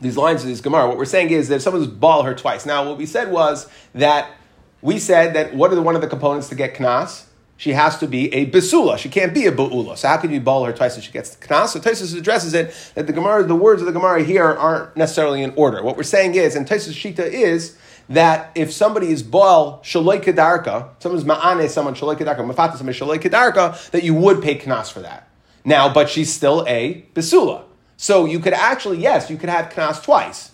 [0.00, 2.64] these lines of this Gemara, what we're saying is that if someone's baal her twice.
[2.64, 4.30] Now, what we said was that
[4.82, 7.24] we said that what are the, one of the components to get knas?
[7.58, 8.96] She has to be a besula.
[8.96, 9.98] She can't be a bu'ula.
[9.98, 11.68] So how can you baal her twice if she gets knas?
[11.68, 15.42] So Taisus addresses it that the Gemara, the words of the Gemara here aren't necessarily
[15.42, 15.82] in order.
[15.82, 17.76] What we're saying is, and Taisus Shita is
[18.10, 23.18] that if somebody is baal shaloi kedarka, someone's ma'ane, someone shaloi kedarka, mafata someone shaloi
[23.18, 25.28] kedarka, that you would pay knas for that.
[25.64, 27.64] Now, but she's still a besula.
[27.96, 30.50] So you could actually, yes, you could have knas twice.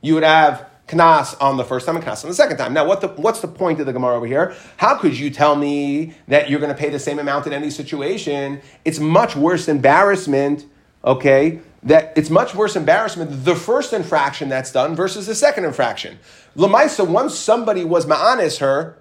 [0.00, 2.72] You would have knas on the first time and knas on the second time.
[2.74, 4.54] Now, what the, what's the point of the Gemara over here?
[4.76, 7.70] How could you tell me that you're going to pay the same amount in any
[7.70, 8.60] situation?
[8.84, 10.64] It's much worse embarrassment,
[11.04, 11.60] okay?
[11.82, 16.18] That it's much worse embarrassment the first infraction that's done versus the second infraction.
[16.56, 18.98] Lamaisa, once somebody was ma'anis her,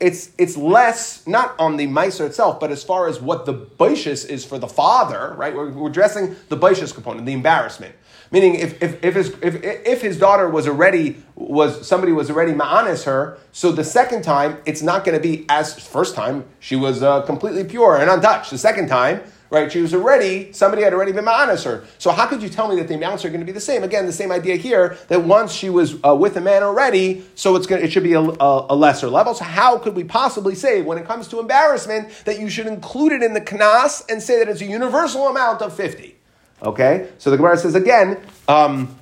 [0.00, 4.24] it's it's less not on the miser itself, but as far as what the baishis
[4.24, 5.54] is for the father, right?
[5.54, 7.94] We're, we're addressing the baishis component, the embarrassment.
[8.32, 12.52] Meaning, if, if, if, his, if, if his daughter was already was somebody was already
[12.52, 16.76] ma'anis her, so the second time it's not going to be as first time she
[16.76, 18.50] was uh, completely pure and untouched.
[18.50, 19.70] The second time, right?
[19.70, 21.84] She was already somebody had already been ma'anis her.
[21.98, 23.82] So how could you tell me that the amounts are going to be the same?
[23.82, 27.56] Again, the same idea here that once she was uh, with a man already, so
[27.56, 29.34] it's going it should be a, a, a lesser level.
[29.34, 33.12] So how could we possibly say when it comes to embarrassment that you should include
[33.12, 36.16] it in the knas and say that it's a universal amount of fifty?
[36.62, 38.20] Okay, so the Gemara says again.
[38.48, 38.95] Um,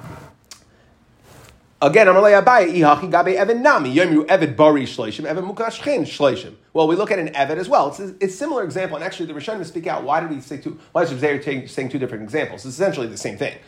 [1.82, 6.54] Again, I'm Amalei Abaye, Ihachi Gabe Evan Nami, Yomu Evid Bari Shleishim, Evan Mukashchin Shleishim.
[6.72, 7.88] Well, we look at an Evid as well.
[7.88, 10.04] It's a, a similar example, and actually the Rishonim speak out.
[10.04, 10.78] Why did he say two?
[10.92, 12.64] Why is Zera saying two different examples?
[12.64, 13.58] It's essentially the same thing.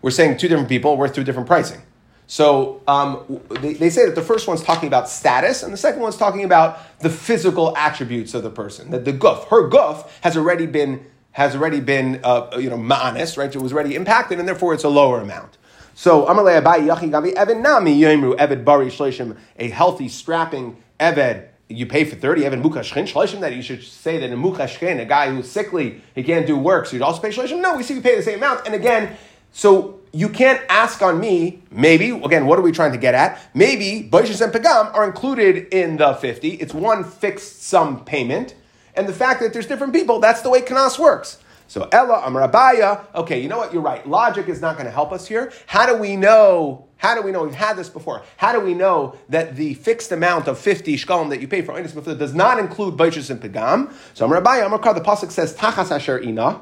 [0.00, 1.82] We're saying two different people worth two different pricing.
[2.26, 6.00] So um, they, they say that the first one's talking about status, and the second
[6.00, 8.90] one's talking about the physical attributes of the person.
[8.92, 13.36] That the guf, her guf, has already been has already been uh, you know ma'anis,
[13.36, 13.54] right?
[13.54, 15.58] It was already impacted, and therefore it's a lower amount.
[15.94, 21.48] So Amalei Abayi Yachi Gavi Eved Nami Yomru Eved Bari Shleishim, a healthy strapping Eved.
[21.68, 23.40] You pay for thirty Eved Mukashchin Shleishim.
[23.40, 26.86] That you should say that a Mukashchin, a guy who's sickly, he can't do work,
[26.86, 27.60] so you'd also pay Shleishim.
[27.60, 28.66] No, we see we pay the same amount.
[28.66, 29.16] And again,
[29.52, 31.62] so you can't ask on me.
[31.70, 33.40] Maybe again, what are we trying to get at?
[33.54, 36.50] Maybe Baishas and Pagam are included in the fifty.
[36.50, 38.54] It's one fixed sum payment,
[38.94, 40.20] and the fact that there's different people.
[40.20, 41.38] That's the way Kanas works.
[41.72, 43.02] So Ella Amrabaya.
[43.14, 43.72] Okay, you know what?
[43.72, 44.06] You're right.
[44.06, 45.50] Logic is not going to help us here.
[45.64, 46.86] How do we know?
[46.98, 47.44] How do we know?
[47.44, 48.22] We've had this before.
[48.36, 51.72] How do we know that the fixed amount of 50 shkalim that you pay for
[51.72, 53.90] Einis Mefila does not include Baichus and Pagam?
[54.12, 56.60] So Amrabaya, Amrakar, the Pasuk says, Tachas Asher Ina.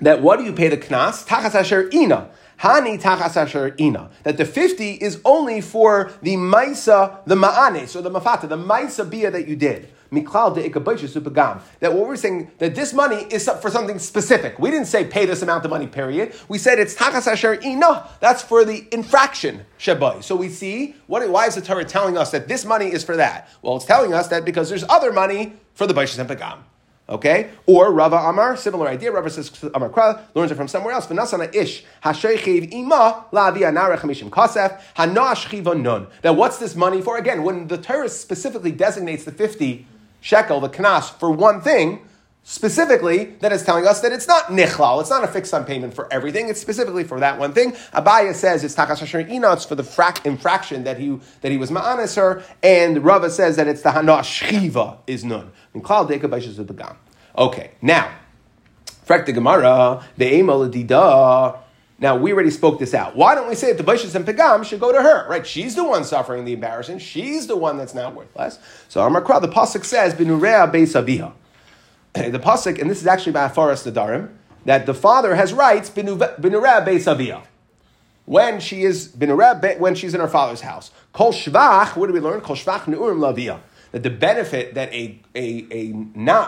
[0.00, 1.26] That what do you pay the Knas?
[1.26, 2.30] Tachas Asher Ina.
[2.60, 4.08] Hani tachas asher ina.
[4.22, 9.08] That the 50 is only for the maisa, the ma'ane, so the mafata, the maisa
[9.08, 9.88] bia that you did.
[10.12, 10.68] Miklal de.
[11.80, 14.58] That what we're saying, that this money is for something specific.
[14.58, 16.34] We didn't say pay this amount of money, period.
[16.48, 18.08] We said it's tachas asher ina.
[18.20, 20.22] That's for the infraction, shabai.
[20.22, 23.16] So we see, what, why is the Torah telling us that this money is for
[23.16, 23.48] that?
[23.62, 26.58] Well, it's telling us that because there's other money for the baishas and pagam.
[27.08, 27.50] Okay?
[27.66, 29.10] Or Rava Amar, similar idea.
[29.10, 31.06] Rava says Amar Kra learns it from somewhere else.
[31.08, 36.06] V'nasana ish hashechiv ima la'avia nara chamishim kasef chiva nun.
[36.22, 37.18] Now, what's this money for?
[37.18, 39.86] Again, when the Torah specifically designates the fifty
[40.22, 42.00] shekel, the knas, for one thing.
[42.44, 45.94] Specifically, that is telling us that it's not nichlal, it's not a fixed sum payment
[45.94, 47.70] for everything, it's specifically for that one thing.
[47.94, 51.70] Abaya says it's takas hasher inots for the frac- infraction that he, that he was
[51.70, 55.52] ma'anis and Rava says that it's the hanash shiva is nun.
[57.38, 58.10] Okay, now,
[59.06, 61.61] Frak the Gemara, the Ema
[62.02, 63.14] Now, we already spoke this out.
[63.14, 65.46] Why don't we say that the Baishas and Pagam should go to her, right?
[65.46, 67.00] She's the one suffering the embarrassment.
[67.00, 68.58] She's the one that's not worth less.
[68.88, 71.32] So Amar the Pasuk says, Binurea Beis.
[72.32, 74.30] The Pasuk, and this is actually by Afaras Nadarim,
[74.64, 77.42] that the father has rights, Binurea Beis.
[78.24, 80.90] When she is Binurea, when she's in her father's house.
[81.12, 82.40] Kol Shvach, what do we learn?
[82.40, 83.60] Kol Shvach Neurim Lavia
[83.92, 85.92] that the benefit that a, a, a,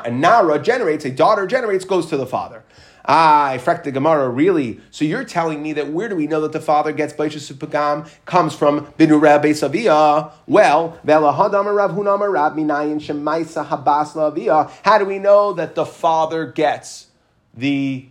[0.07, 2.65] a nara generates, a daughter generates, goes to the father.
[3.07, 4.81] Ah, I the Gemara, really?
[4.91, 8.09] So you're telling me that where do we know that the father gets Baishas Supagam
[8.25, 10.33] comes from Binu Rabbe Savia?
[10.47, 10.99] Well,
[14.83, 17.07] how do we know that the father gets
[17.53, 18.07] the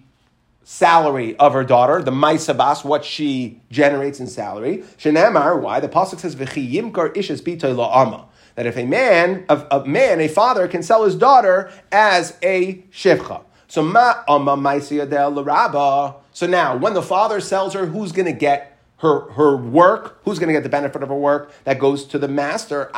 [0.64, 4.84] salary of her daughter, the Maisabas, what she generates in salary?
[5.00, 5.80] Shenamar, why?
[5.80, 8.26] The Pasuk says, V'chiyimkar ishas bitoy la'ama
[8.56, 12.76] that if a man, a, a man, a father can sell his daughter as a
[12.92, 13.42] shivcha.
[13.74, 18.78] So ma oh, amma So now, when the father sells her, who's going to get
[18.98, 20.22] her, her work?
[20.26, 21.52] Who's going to get the benefit of her work?
[21.64, 22.92] That goes to the master.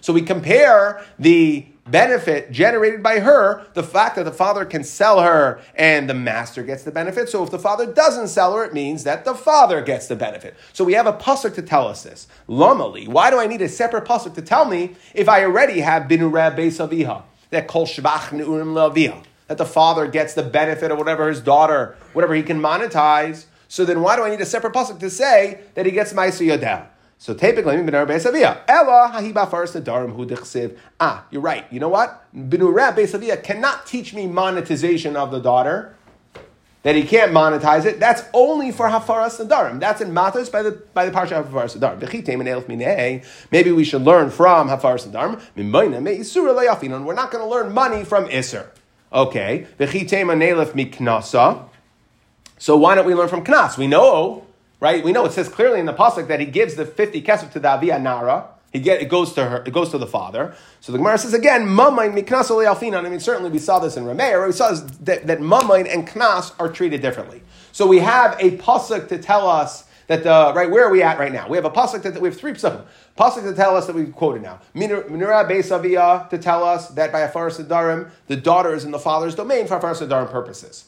[0.00, 5.20] So we compare the benefit generated by her, the fact that the father can sell
[5.20, 7.28] her and the master gets the benefit.
[7.28, 10.54] So if the father doesn't sell her, it means that the father gets the benefit.
[10.72, 12.28] So we have a pasuk to tell us this.
[12.48, 16.04] Lomali, why do I need a separate pasuk to tell me if I already have
[16.04, 17.24] binu beis aviha
[17.54, 21.96] that kol shvach neurim laviha that the father gets the benefit of whatever his daughter,
[22.12, 23.46] whatever he can monetize.
[23.68, 26.46] So then why do I need a separate pasuk to say that he gets ma'aser
[26.46, 26.86] yodel?
[27.18, 28.60] So typically, Binar Beisavia.
[28.68, 30.76] Ella hahiba faras nadarim hu dichsiv.
[31.00, 31.64] Ah, you're right.
[31.72, 32.24] You know what?
[32.34, 35.94] Binura Beisavia cannot teach me monetization of the daughter.
[36.84, 37.98] That he can't monetize it.
[37.98, 39.80] That's only for hafaras nadarim.
[39.80, 43.24] That's in matos by the by the parsha of hafaras nadarim.
[43.50, 47.04] Maybe we should learn from hafaras nadarim.
[47.04, 48.70] We're not going to learn money from iser.
[49.12, 49.66] Okay.
[52.58, 53.76] So why don't we learn from knas?
[53.76, 54.46] We know
[54.84, 55.02] right?
[55.02, 57.60] We know it says clearly in the pasuk that he gives the fifty kesef to
[57.60, 58.48] the avia nara.
[58.74, 59.62] He get it goes to her.
[59.64, 60.52] It goes to the father.
[60.80, 63.06] So the Gemara says again, mamain miknas alfina.
[63.06, 64.44] I mean, certainly we saw this in Rameir.
[64.44, 67.42] We saw this, that, that mamain and knas are treated differently.
[67.70, 71.20] So we have a pasuk to tell us that the right where are we at
[71.20, 71.48] right now?
[71.48, 72.84] We have a pasuk that we have three pasukim.
[73.16, 74.58] Pasuk to tell us that we've quoted now.
[74.74, 79.36] Minura Beisavia to tell us that by Afar Sadarim, the daughter is in the father's
[79.36, 80.86] domain for Afar Sadarim purposes.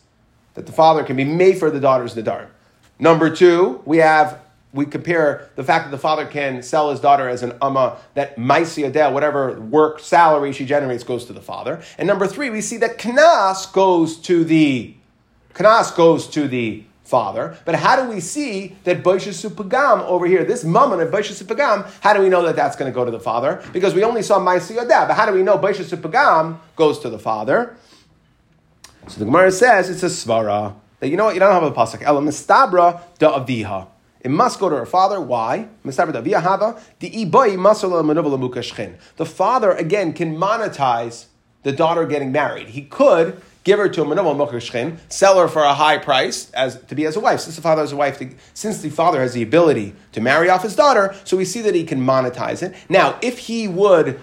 [0.55, 2.49] That the father can be made for the daughter's Nadarim.
[2.99, 4.41] Number two, we have
[4.77, 8.37] we compare the fact that the father can sell his daughter as an amma, that
[8.37, 11.83] maisi adel, whatever work salary she generates goes to the father.
[11.99, 14.95] And number three, we see that knas goes to the
[15.55, 17.57] knas goes to the father.
[17.65, 21.89] But how do we see that Boishas Pagam over here, this mammon of Boishas Pagam,
[22.01, 23.63] how do we know that that's going to go to the father?
[23.73, 27.09] Because we only saw Maisi Adel, but how do we know Boishas Pagam goes to
[27.09, 27.77] the father?
[29.09, 31.71] So the Gemara says it's a svara that you know what, you don't have a
[31.71, 32.03] pasuk.
[32.03, 33.87] Ela mistabra da aviha.
[34.27, 35.21] It must go to her father.
[35.21, 35.69] Why?
[35.85, 35.93] The
[39.25, 41.27] father again can monetize
[41.63, 42.71] the daughter getting married.
[42.71, 46.97] He could give her to a mukashchin, sell her for a high price as to
[46.97, 47.39] be as a wife.
[47.39, 50.51] Since the father has a wife, to, since the father has the ability to marry
[50.51, 52.75] off his daughter, so we see that he can monetize it.
[52.89, 54.21] Now, if he would,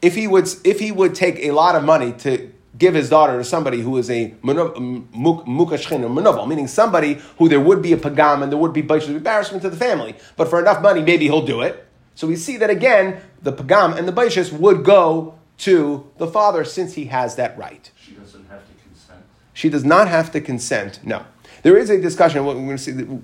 [0.00, 3.38] if he would, if he would take a lot of money to give his daughter
[3.38, 7.96] to somebody who is a mukashchin or menovel, meaning somebody who there would be a
[7.96, 10.14] pagam and there would be of embarrassment to the family.
[10.36, 11.86] But for enough money, maybe he'll do it.
[12.14, 16.64] So we see that again, the pagam and the baishis would go to the father
[16.64, 17.90] since he has that right.
[18.00, 19.20] She doesn't have to consent.
[19.52, 21.00] She does not have to consent.
[21.04, 21.24] No.
[21.62, 23.20] There is a discussion, what we're going to see,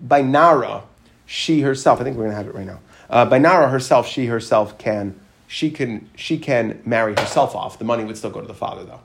[0.00, 0.84] by Nara,
[1.26, 2.80] she herself, I think we're going to have it right now.
[3.08, 5.18] Uh, by Nara herself, she herself can,
[5.50, 7.78] she can, she can marry herself off.
[7.78, 9.00] The money would still go to the father, though.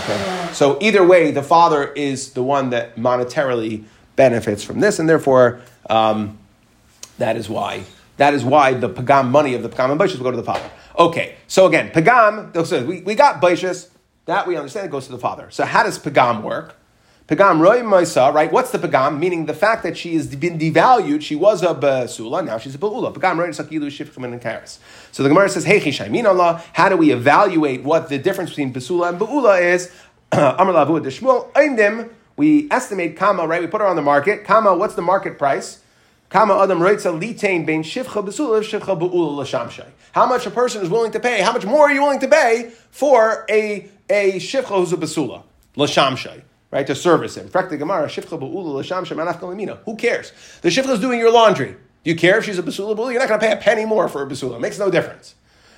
[0.00, 0.48] Okay?
[0.52, 3.84] So either way, the father is the one that monetarily
[4.16, 5.60] benefits from this, and therefore,
[5.90, 6.38] um,
[7.18, 7.84] that is why
[8.16, 10.44] that is why the pagam money of the pagam and baishas will go to the
[10.44, 10.70] father.
[10.98, 12.66] Okay, so again, pagam.
[12.66, 13.88] So we, we got baishas
[14.26, 15.48] that we understand it goes to the father.
[15.50, 16.76] So how does pagam work?
[17.28, 18.50] Pagam roy moisa, right?
[18.50, 19.18] What's the pagam?
[19.18, 21.22] Meaning the fact that she has been devalued.
[21.22, 23.14] She was a basula, now she's a baula.
[23.14, 24.78] Pagam roy sakilu shifchim and karis.
[25.12, 28.72] So the Gemara says, Hey Chishaymin Allah, how do we evaluate what the difference between
[28.74, 29.92] basula and baula is?
[30.32, 32.10] Amar lavu deshmul aimdim.
[32.36, 33.60] We estimate kama, right?
[33.60, 34.44] We put her on the market.
[34.44, 35.80] Kama, what's the market price?
[36.28, 39.86] Kama adam roitza litain bein shivcha besula shivcha beula l'shamshay.
[40.10, 41.40] How much a person is willing to pay?
[41.40, 45.44] How much more are you willing to pay for a a shivcha who's a basula
[45.76, 46.42] l'shamshay?
[46.72, 47.46] Right, to service him.
[47.46, 47.76] Who cares?
[50.62, 51.76] The shifcha is doing your laundry.
[52.04, 52.96] Do you care if she's a basula?
[53.12, 54.56] You're not going to pay a penny more for a basula.
[54.56, 55.36] It makes no difference.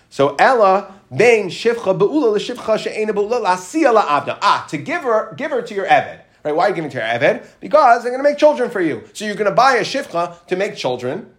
[0.09, 4.39] So Ella bein shivcha beula l'shivcha she'ena beula la'asiya la'avda.
[4.41, 6.21] Ah, to give her, give her to your eved.
[6.45, 6.55] Right?
[6.55, 7.47] Why are you giving to your eved?
[7.61, 9.05] Because they're going to make children for you.
[9.13, 11.35] So you're going to buy a shivcha to make children.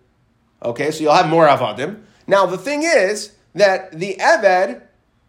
[0.62, 2.02] Okay, so you'll have more avadim.
[2.28, 4.82] Now the thing is that the eved,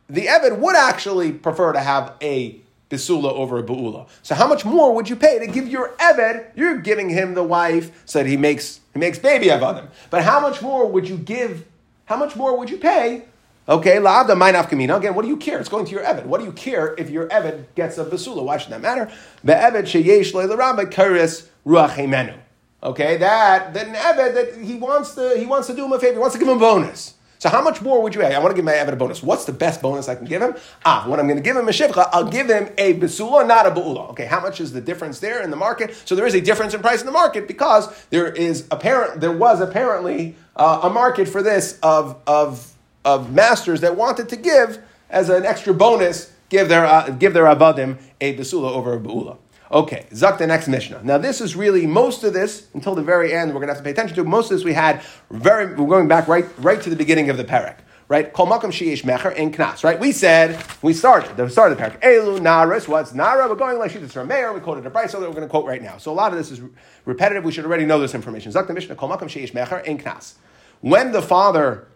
[0.09, 2.61] the eved would actually prefer to have a
[2.91, 4.07] Bisula over a Ba'ula.
[4.23, 6.47] So how much more would you pay to give your Eved?
[6.55, 9.89] You're giving him the wife so that he makes he makes baby Avadim.
[10.11, 11.67] But how much more would you give?
[12.05, 13.25] How much more would you pay?
[13.69, 14.97] Okay, La'avda Mainaf Kamina.
[14.97, 15.59] Again, what do you care?
[15.59, 16.27] It's going to your Eved.
[16.27, 18.45] What do you care if your Eved gets a Basula?
[18.45, 19.11] Why should that matter?
[19.45, 22.39] Be'eved sheyesh le'leramba karis ruach
[22.85, 25.99] Okay, that, that an Eved, that he wants to, he wants to do him a
[25.99, 27.15] favor, he wants to give him a bonus.
[27.39, 28.23] So how much more would you?
[28.23, 29.23] I want to give my Eved a bonus.
[29.23, 30.55] What's the best bonus I can give him?
[30.85, 33.67] Ah, when I'm going to give him a shivcha, I'll give him a besula, not
[33.67, 34.11] a bu'ula.
[34.11, 35.95] Okay, how much is the difference there in the market?
[36.05, 39.33] So there is a difference in price in the market because there is apparent, there
[39.33, 42.73] was apparently uh, a market for this of, of,
[43.05, 44.79] of masters that wanted to give
[45.11, 49.37] as an extra bonus, give their, uh, give their abadim a besula over a bu'ula.
[49.71, 51.03] Okay, Zak the next Mishnah.
[51.03, 53.51] Now, this is really most of this until the very end.
[53.51, 54.65] We're going to have to pay attention to most of this.
[54.65, 55.75] We had very.
[55.75, 57.79] We're going back right, right to the beginning of the parak.
[58.09, 59.83] Right, kol makam sheyesh mecher and knas.
[59.83, 62.01] Right, we said we started the start of the parak.
[62.01, 62.87] Elu naris.
[62.87, 63.49] What's nara?
[63.49, 64.53] We're going like she's from mayor.
[64.53, 65.99] We quoted a price so that we're going to quote right now.
[65.99, 66.61] So a lot of this is
[67.05, 67.43] repetitive.
[67.43, 68.53] We should already know this information.
[68.53, 68.95] Zak the Mishnah.
[68.95, 70.35] Kol makam sheyesh mecher and knas.
[70.83, 71.89] When the father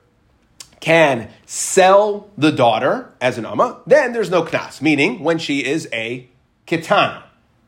[0.80, 4.82] can sell the daughter as an amma, then there's no knas.
[4.82, 6.28] Meaning when she is a
[6.66, 7.22] kitana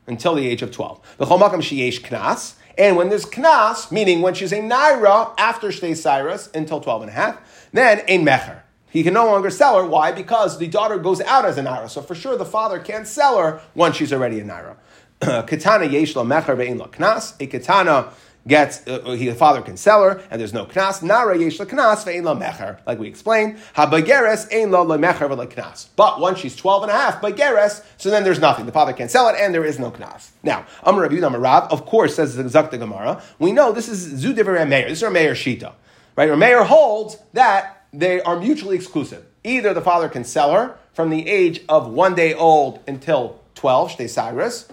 [0.07, 1.17] until the age of 12.
[1.19, 2.55] knas.
[2.77, 7.11] And when there's knas, meaning when she's a naira after shtei cyrus until 12 and
[7.11, 8.61] a half, then a mecher.
[8.89, 9.87] He can no longer sell her.
[9.87, 10.11] Why?
[10.11, 11.89] Because the daughter goes out as a naira.
[11.89, 14.75] So for sure the father can't sell her once she's already a naira.
[15.47, 17.33] Katana yesh lo mecher ve'in knas.
[17.39, 18.11] A katana
[18.47, 21.01] gets uh, he, the father can sell her, and there's no knas.
[21.01, 23.57] Nara yesh knas ve'in la mecher, like we explained.
[23.75, 25.87] Habageres ein la la mecher knas.
[25.95, 28.65] But once she's 12 and a half, bageres, so then there's nothing.
[28.65, 30.31] The father can't sell it, and there is no knas.
[30.43, 33.21] Now, Amar Rabbi Rav, of course, says the Zakta Gemara.
[33.39, 34.89] We know this is Zudiver Meir.
[34.89, 35.73] This is our Meir Shita,
[36.15, 36.29] right?
[36.29, 39.25] Our Meir holds that they are mutually exclusive.
[39.43, 43.91] Either the father can sell her from the age of one day old until 12,
[43.91, 44.67] Shtei Cyrus,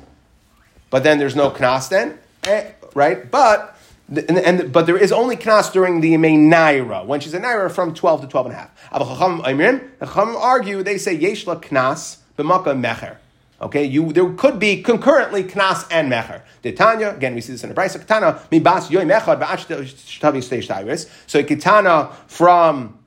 [0.90, 3.30] but then there's no knas then, eh, right?
[3.30, 3.76] But
[4.10, 7.70] and, and, but there is only knas during the Yemei Naira, when she's a Naira
[7.70, 8.90] from 12 to 12 and a half.
[8.92, 13.18] The Chacham argue, they say Yeshla knas b'maka mecher.
[13.62, 16.42] Okay, you there could be concurrently knas and mecher.
[16.62, 17.98] The Tanya again, we see this in the Brisa.
[17.98, 22.98] Katana mibas yoy mechad ba'ach So Katana from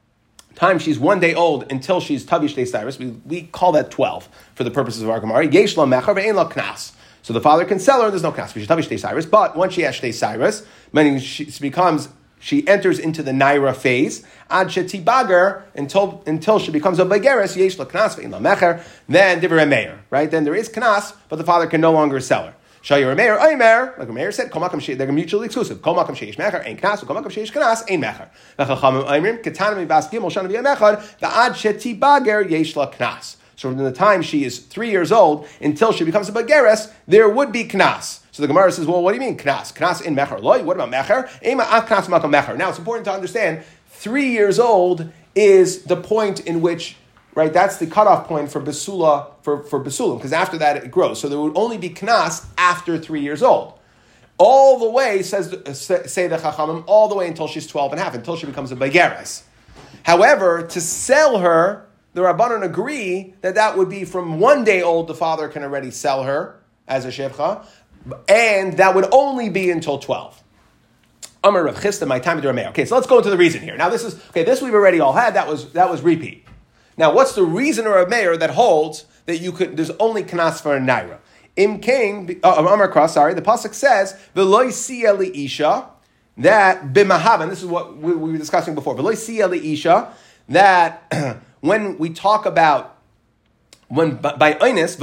[0.56, 4.64] time she's one day old until she's tavish cyrus, we, we call that 12 for
[4.64, 5.48] the purposes of our Gemara.
[5.48, 6.94] Yesh lo mecher ve'en lo knas.
[7.24, 9.26] So the father can sell her, there's no Cyrus.
[9.26, 12.10] But once she has Shtei Cyrus, meaning she becomes,
[12.40, 17.78] she enters into the Naira phase, ad shetibager, until, until she becomes a Bageris, yesh
[17.78, 20.30] knas ve'in la mecher, then divrei meir, right?
[20.30, 22.56] Then there is knas, but the father can no longer sell her.
[22.84, 25.78] Shayir Meir, Oimer, like Meir said, Komakam they're mutually exclusive.
[25.78, 28.28] Komakam Sheish Mecher, Ein Knas, Komakam Sheish Knas, Ein Mecher.
[28.60, 33.38] V'chachamim Oimrim, Ketanam Bas Gimel, Shana V'yam Echad, V'ad Sheti Bager, Yesh La Knas.
[33.56, 37.30] So from the time she is three years old until she becomes a bageres, there
[37.30, 38.22] would be knas.
[38.32, 39.74] So the Gemara says, well, what do you mean knas?
[39.74, 40.64] Knas in mecher loy?
[40.64, 41.30] What about mecher?
[41.46, 42.58] Ema knas mecher.
[42.58, 46.98] Now it's important to understand, three years old is the point in which,
[47.36, 51.20] right, that's the cutoff point for basula, for, for basulim, because after that it grows.
[51.20, 53.80] So there would only be knas after three years old.
[54.40, 58.04] All the way, says say the Chachamim, all the way until she's 12 and a
[58.04, 59.44] half, until she becomes a bageres.
[60.04, 65.08] However, to sell her the Rabbanon agree that that would be from one day old,
[65.08, 67.66] the father can already sell her as a Shevcha,
[68.28, 70.42] and that would only be until 12.
[71.44, 72.70] Amar Rav Chisda, my time to Rameir.
[72.70, 73.76] Okay, so let's go into the reason here.
[73.76, 74.44] Now this is okay.
[74.44, 75.34] This we've already all had.
[75.34, 76.46] That was that was repeat.
[76.98, 79.76] Now, what's the reason or a mayor that holds that you could?
[79.76, 81.18] There's only kanas for a naira.
[81.56, 83.16] Im Kain, uh, Amar Cross.
[83.16, 85.90] Sorry, the pasuk says v'loy sieli isha
[86.38, 87.50] that bimahavan.
[87.50, 88.96] This is what we, we were discussing before.
[88.96, 90.14] V'loy sieli isha
[90.50, 91.12] that
[91.64, 92.98] when we talk about
[93.88, 94.98] when by Einis,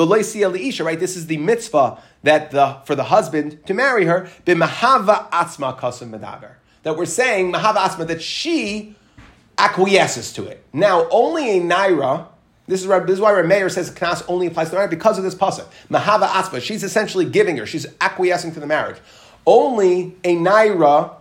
[0.69, 1.01] isha, right?
[1.01, 6.11] This is the mitzvah that the for the husband to marry her, b'mahava atzma kasum
[6.11, 6.53] medaber.
[6.83, 8.95] That we're saying mahava atzma that she
[9.57, 10.63] acquiesces to it.
[10.73, 12.27] Now, only a naira.
[12.67, 15.35] This is, this is why Rameir says knas only applies to naira because of this
[15.35, 15.67] pasuk.
[15.89, 16.61] Mahava atzma.
[16.61, 17.65] She's essentially giving her.
[17.65, 18.99] She's acquiescing to the marriage.
[19.47, 21.15] Only a naira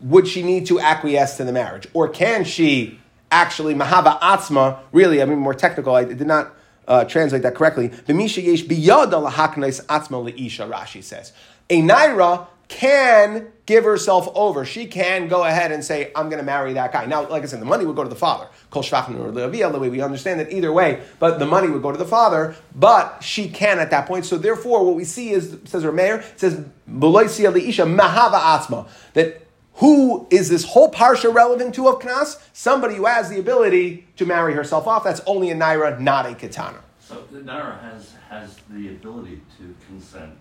[0.00, 2.98] would she need to acquiesce to the marriage, or can she?
[3.30, 4.80] Actually mahava atzma.
[4.92, 5.94] Really, I mean more technical.
[5.94, 6.54] I did not
[6.88, 7.88] uh, translate that correctly.
[7.88, 10.70] B'misha yesh biyada lahaknais atzma leisha.
[10.70, 11.32] Rashi says
[11.70, 14.64] a naira can give herself over.
[14.64, 17.06] She can go ahead and say, I'm going to marry that guy.
[17.06, 18.48] Now, like I said, the money would go to the father.
[18.70, 21.98] Kol or the way we understand it either way, but the money would go to
[21.98, 24.24] the father, but she can at that point.
[24.24, 29.45] So therefore, what we see is, says Rameir, says, mahava atzma, that
[29.76, 32.40] who is this whole parsha relevant to of Knas?
[32.52, 35.04] Somebody who has the ability to marry herself off.
[35.04, 36.80] That's only a Naira, not a Katana.
[37.00, 40.32] So the Naira has, has the ability to consent.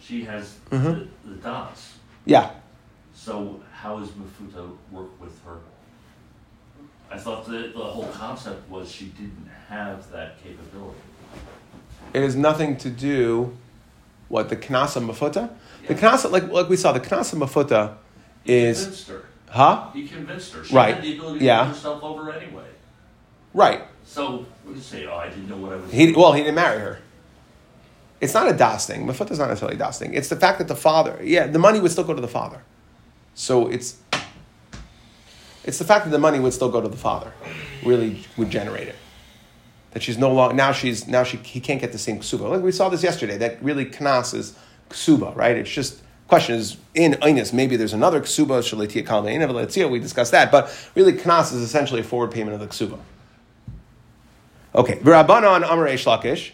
[0.00, 0.84] She has Mm-hmm.
[0.84, 1.94] the, the dots.
[2.26, 2.50] Yeah.
[3.14, 5.58] So how does Mafuta work with her?
[7.10, 10.98] I thought that the whole concept was she didn't have that capability.
[12.12, 13.56] It has nothing to do
[14.28, 15.50] what the Knasa Mafuta?
[15.86, 17.94] The Knasa, like, like we saw, the Knasa Mafuta
[18.48, 18.78] is.
[18.82, 19.24] convinced her.
[19.50, 19.88] Huh?
[19.92, 20.64] He convinced her.
[20.64, 20.94] She Right.
[20.94, 21.66] had the ability to Yeah.
[21.68, 22.64] herself over anyway.
[23.54, 23.82] Right.
[24.04, 26.18] So we say, oh, I didn't know what I was He, doing.
[26.18, 26.98] well, he didn't marry her.
[28.20, 29.06] It's not a das thing.
[29.06, 30.14] Mafuta's not necessarily a das thing.
[30.14, 32.62] It's the fact that the father, yeah, the money would still go to the father.
[33.34, 33.96] So it's
[35.64, 37.32] it's the fact that the money would still go to the father,
[37.84, 38.94] really would generate it.
[39.90, 42.48] That she's no longer now she's now she he can't get the same ksuba.
[42.50, 43.36] Like we saw this yesterday.
[43.36, 44.54] That really knas is
[44.90, 45.56] ksuba, right?
[45.56, 50.50] It's just question is in Einis, maybe there's another ksuba shalitia kalmeina We discussed that,
[50.50, 52.98] but really knas is essentially a forward payment of the ksuba.
[54.74, 56.52] Okay, Rabbanon Reish Lakish.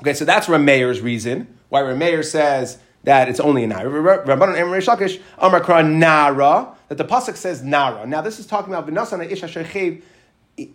[0.00, 4.24] Okay, so that's Rameir's reason why Rameir says that it's only a Naira.
[4.24, 8.06] Rabbanon Reish Lakish Amar Kra Nara that the pasuk says Nara.
[8.06, 10.02] Now this is talking about V'nasan Ish Hashechev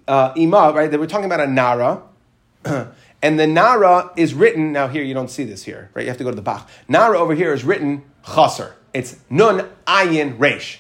[0.08, 0.92] uh, Ima, right?
[0.92, 2.04] That we're talking about a Nara.
[3.22, 6.04] and the Nara is written, now here you don't see this here, right?
[6.04, 6.70] You have to go to the Bach.
[6.88, 8.76] Nara over here is written Chaser.
[8.94, 10.78] It's Nun Ayin Reish.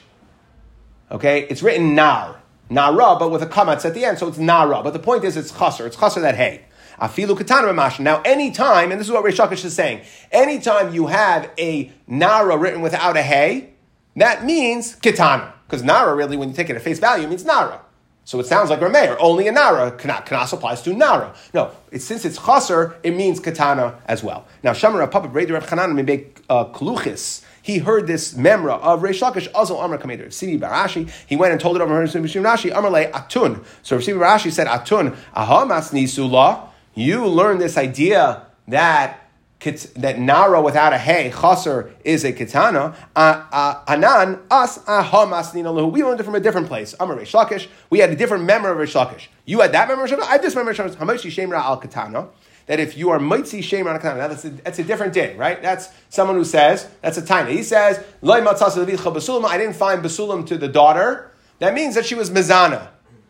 [1.12, 1.42] Okay?
[1.44, 2.42] It's written Nar.
[2.70, 4.82] Nara, but with a kamatz at the end, so it's Nara.
[4.82, 5.86] But the point is, it's Chaser.
[5.86, 6.66] It's Chaser that hey.
[7.00, 8.02] Afilu katana b'mashin.
[8.02, 12.58] Now, anytime, and this is what Reish Lakish is saying, anytime you have a Nara
[12.58, 13.74] written without a hey,
[14.16, 15.54] that means katana.
[15.68, 17.82] Because Nara, really, when you take it at face value, means Nara.
[18.24, 19.92] So it sounds like Rameir, only a Nara.
[19.92, 21.34] Kanas applies to Nara.
[21.54, 24.46] No, since it's Chaser, it means Katana as well.
[24.64, 29.22] Now, Shamar Papa Breder Reb Chanan Mibek uh, Kluchis, he heard this memra of Reish
[29.22, 30.28] Lakish, Azal Amr Kameder.
[30.28, 33.64] Sivi Barashi, he went and told it over to Rashi, Amr Le Atun.
[33.84, 39.21] So Sivi Barashi said, Atun, Ahamas Nisula, you learn this idea that
[39.62, 42.96] that nara without a hey chaser is a katana.
[43.16, 45.92] Anan us ahamas ninalahu.
[45.92, 46.96] We learned it from a different place.
[47.00, 47.68] Amar Reish Lakish.
[47.92, 49.28] We had a different memory of Reish Lakish.
[49.46, 50.12] You had that memory.
[50.12, 50.74] I have this memory.
[50.74, 52.30] Hamashi shemra al katana.
[52.66, 55.62] That if you are mitzi shemra al katana, that's a, that's a different din, right?
[55.62, 57.48] That's someone who says that's a time.
[57.48, 58.04] He says.
[58.24, 61.32] I didn't find basulam to the daughter.
[61.60, 62.88] That means that she was mizana,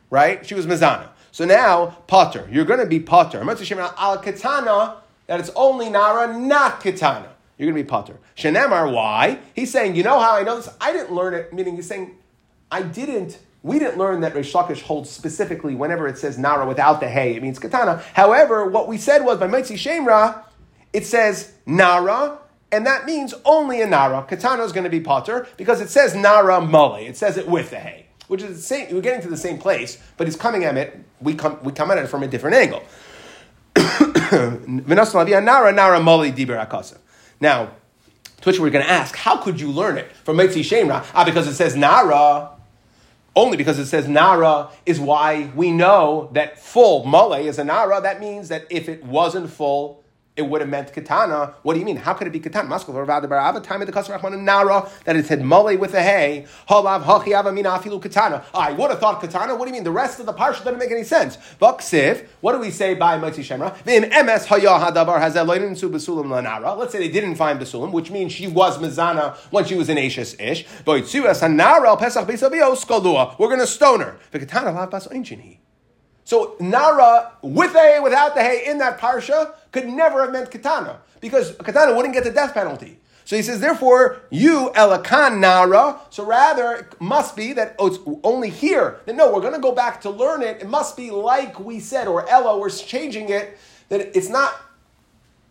[0.09, 0.45] right?
[0.45, 1.09] She was mizana.
[1.33, 2.47] So now potter.
[2.49, 3.43] You're going to be potter.
[3.43, 5.00] Mitzi shemra al katana
[5.31, 7.29] that it's only Nara, not Katana.
[7.57, 8.19] You're going to be Potter.
[8.35, 9.39] Shenemar, why?
[9.55, 10.67] He's saying, you know how I know this?
[10.81, 12.17] I didn't learn it, meaning he's saying,
[12.69, 16.99] I didn't, we didn't learn that Reish Lakish holds specifically whenever it says Nara without
[16.99, 18.03] the Hey, it means Katana.
[18.13, 20.43] However, what we said was by Mitzi Shemra,
[20.91, 22.37] it says Nara,
[22.69, 24.25] and that means only a Nara.
[24.27, 26.95] Katana is going to be Potter because it says Nara Mole.
[26.95, 29.59] It says it with the Hey, which is the same, we're getting to the same
[29.59, 32.57] place, but he's coming at it, we come, we come at it from a different
[32.57, 32.83] angle.
[37.39, 37.71] Now,
[38.41, 41.05] to which we're going to ask, how could you learn it from Mitzi Shemra?
[41.13, 42.49] Ah, because it says Nara.
[43.35, 48.01] Only because it says Nara is why we know that full Mole is a Nara.
[48.01, 50.00] That means that if it wasn't full,
[50.37, 51.55] it would have meant katana.
[51.61, 51.97] What do you mean?
[51.97, 52.69] How could it be katana?
[52.69, 55.93] Maskal or vada barava time of the kasar and nara that it said mole with
[55.93, 56.45] a hay.
[56.69, 58.45] Halav hachi avamina afilu katana.
[58.53, 59.55] I would have thought katana.
[59.55, 59.83] What do you mean?
[59.83, 61.37] The rest of the parsha doesn't make any sense.
[61.61, 62.25] Vaksiv.
[62.39, 63.75] What do we say by Motzi Shemra?
[63.83, 66.77] Vim ms haya hadavar has eloinin su besulim lanara.
[66.77, 69.97] Let's say they didn't find besulim, which means she was mizana when she was an
[69.97, 70.65] ashes ish.
[70.85, 73.37] Voitzuas hanara pesach beisavio skolua.
[73.37, 74.17] We're going to stone her.
[74.31, 75.07] The katana lav bas
[76.23, 80.99] so Nara, with a, without the hay, in that parsha, could never have meant katana,
[81.19, 82.99] because katana wouldn't get the death penalty.
[83.25, 86.01] So he says, therefore, you elakan nara.
[86.09, 88.99] So rather, it must be that oh, it's only here.
[89.05, 90.61] That no, we're going to go back to learn it.
[90.61, 93.57] It must be like we said, or Ella, we're changing it.
[93.89, 94.53] That it's not.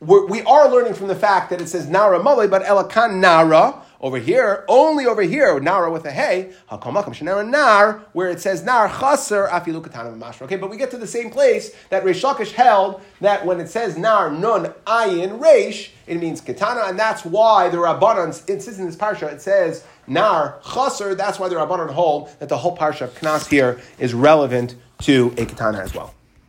[0.00, 3.82] We're, we are learning from the fact that it says nara mali, but elakan nara.
[4.03, 9.46] Over here, only over here, nara with a hey, nar, where it says nar chaser
[9.48, 9.82] afilu
[10.18, 10.42] mashra.
[10.42, 13.68] Okay, but we get to the same place that Reish Lakish held that when it
[13.68, 18.86] says nar nun ayin reish, it means katana, and that's why the Rabbanon insists in
[18.86, 19.30] this parsha.
[19.30, 21.14] It says nar chaser.
[21.14, 25.34] That's why the Rabbanon hold that the whole parsha of Knas here is relevant to
[25.36, 26.14] a katana as well.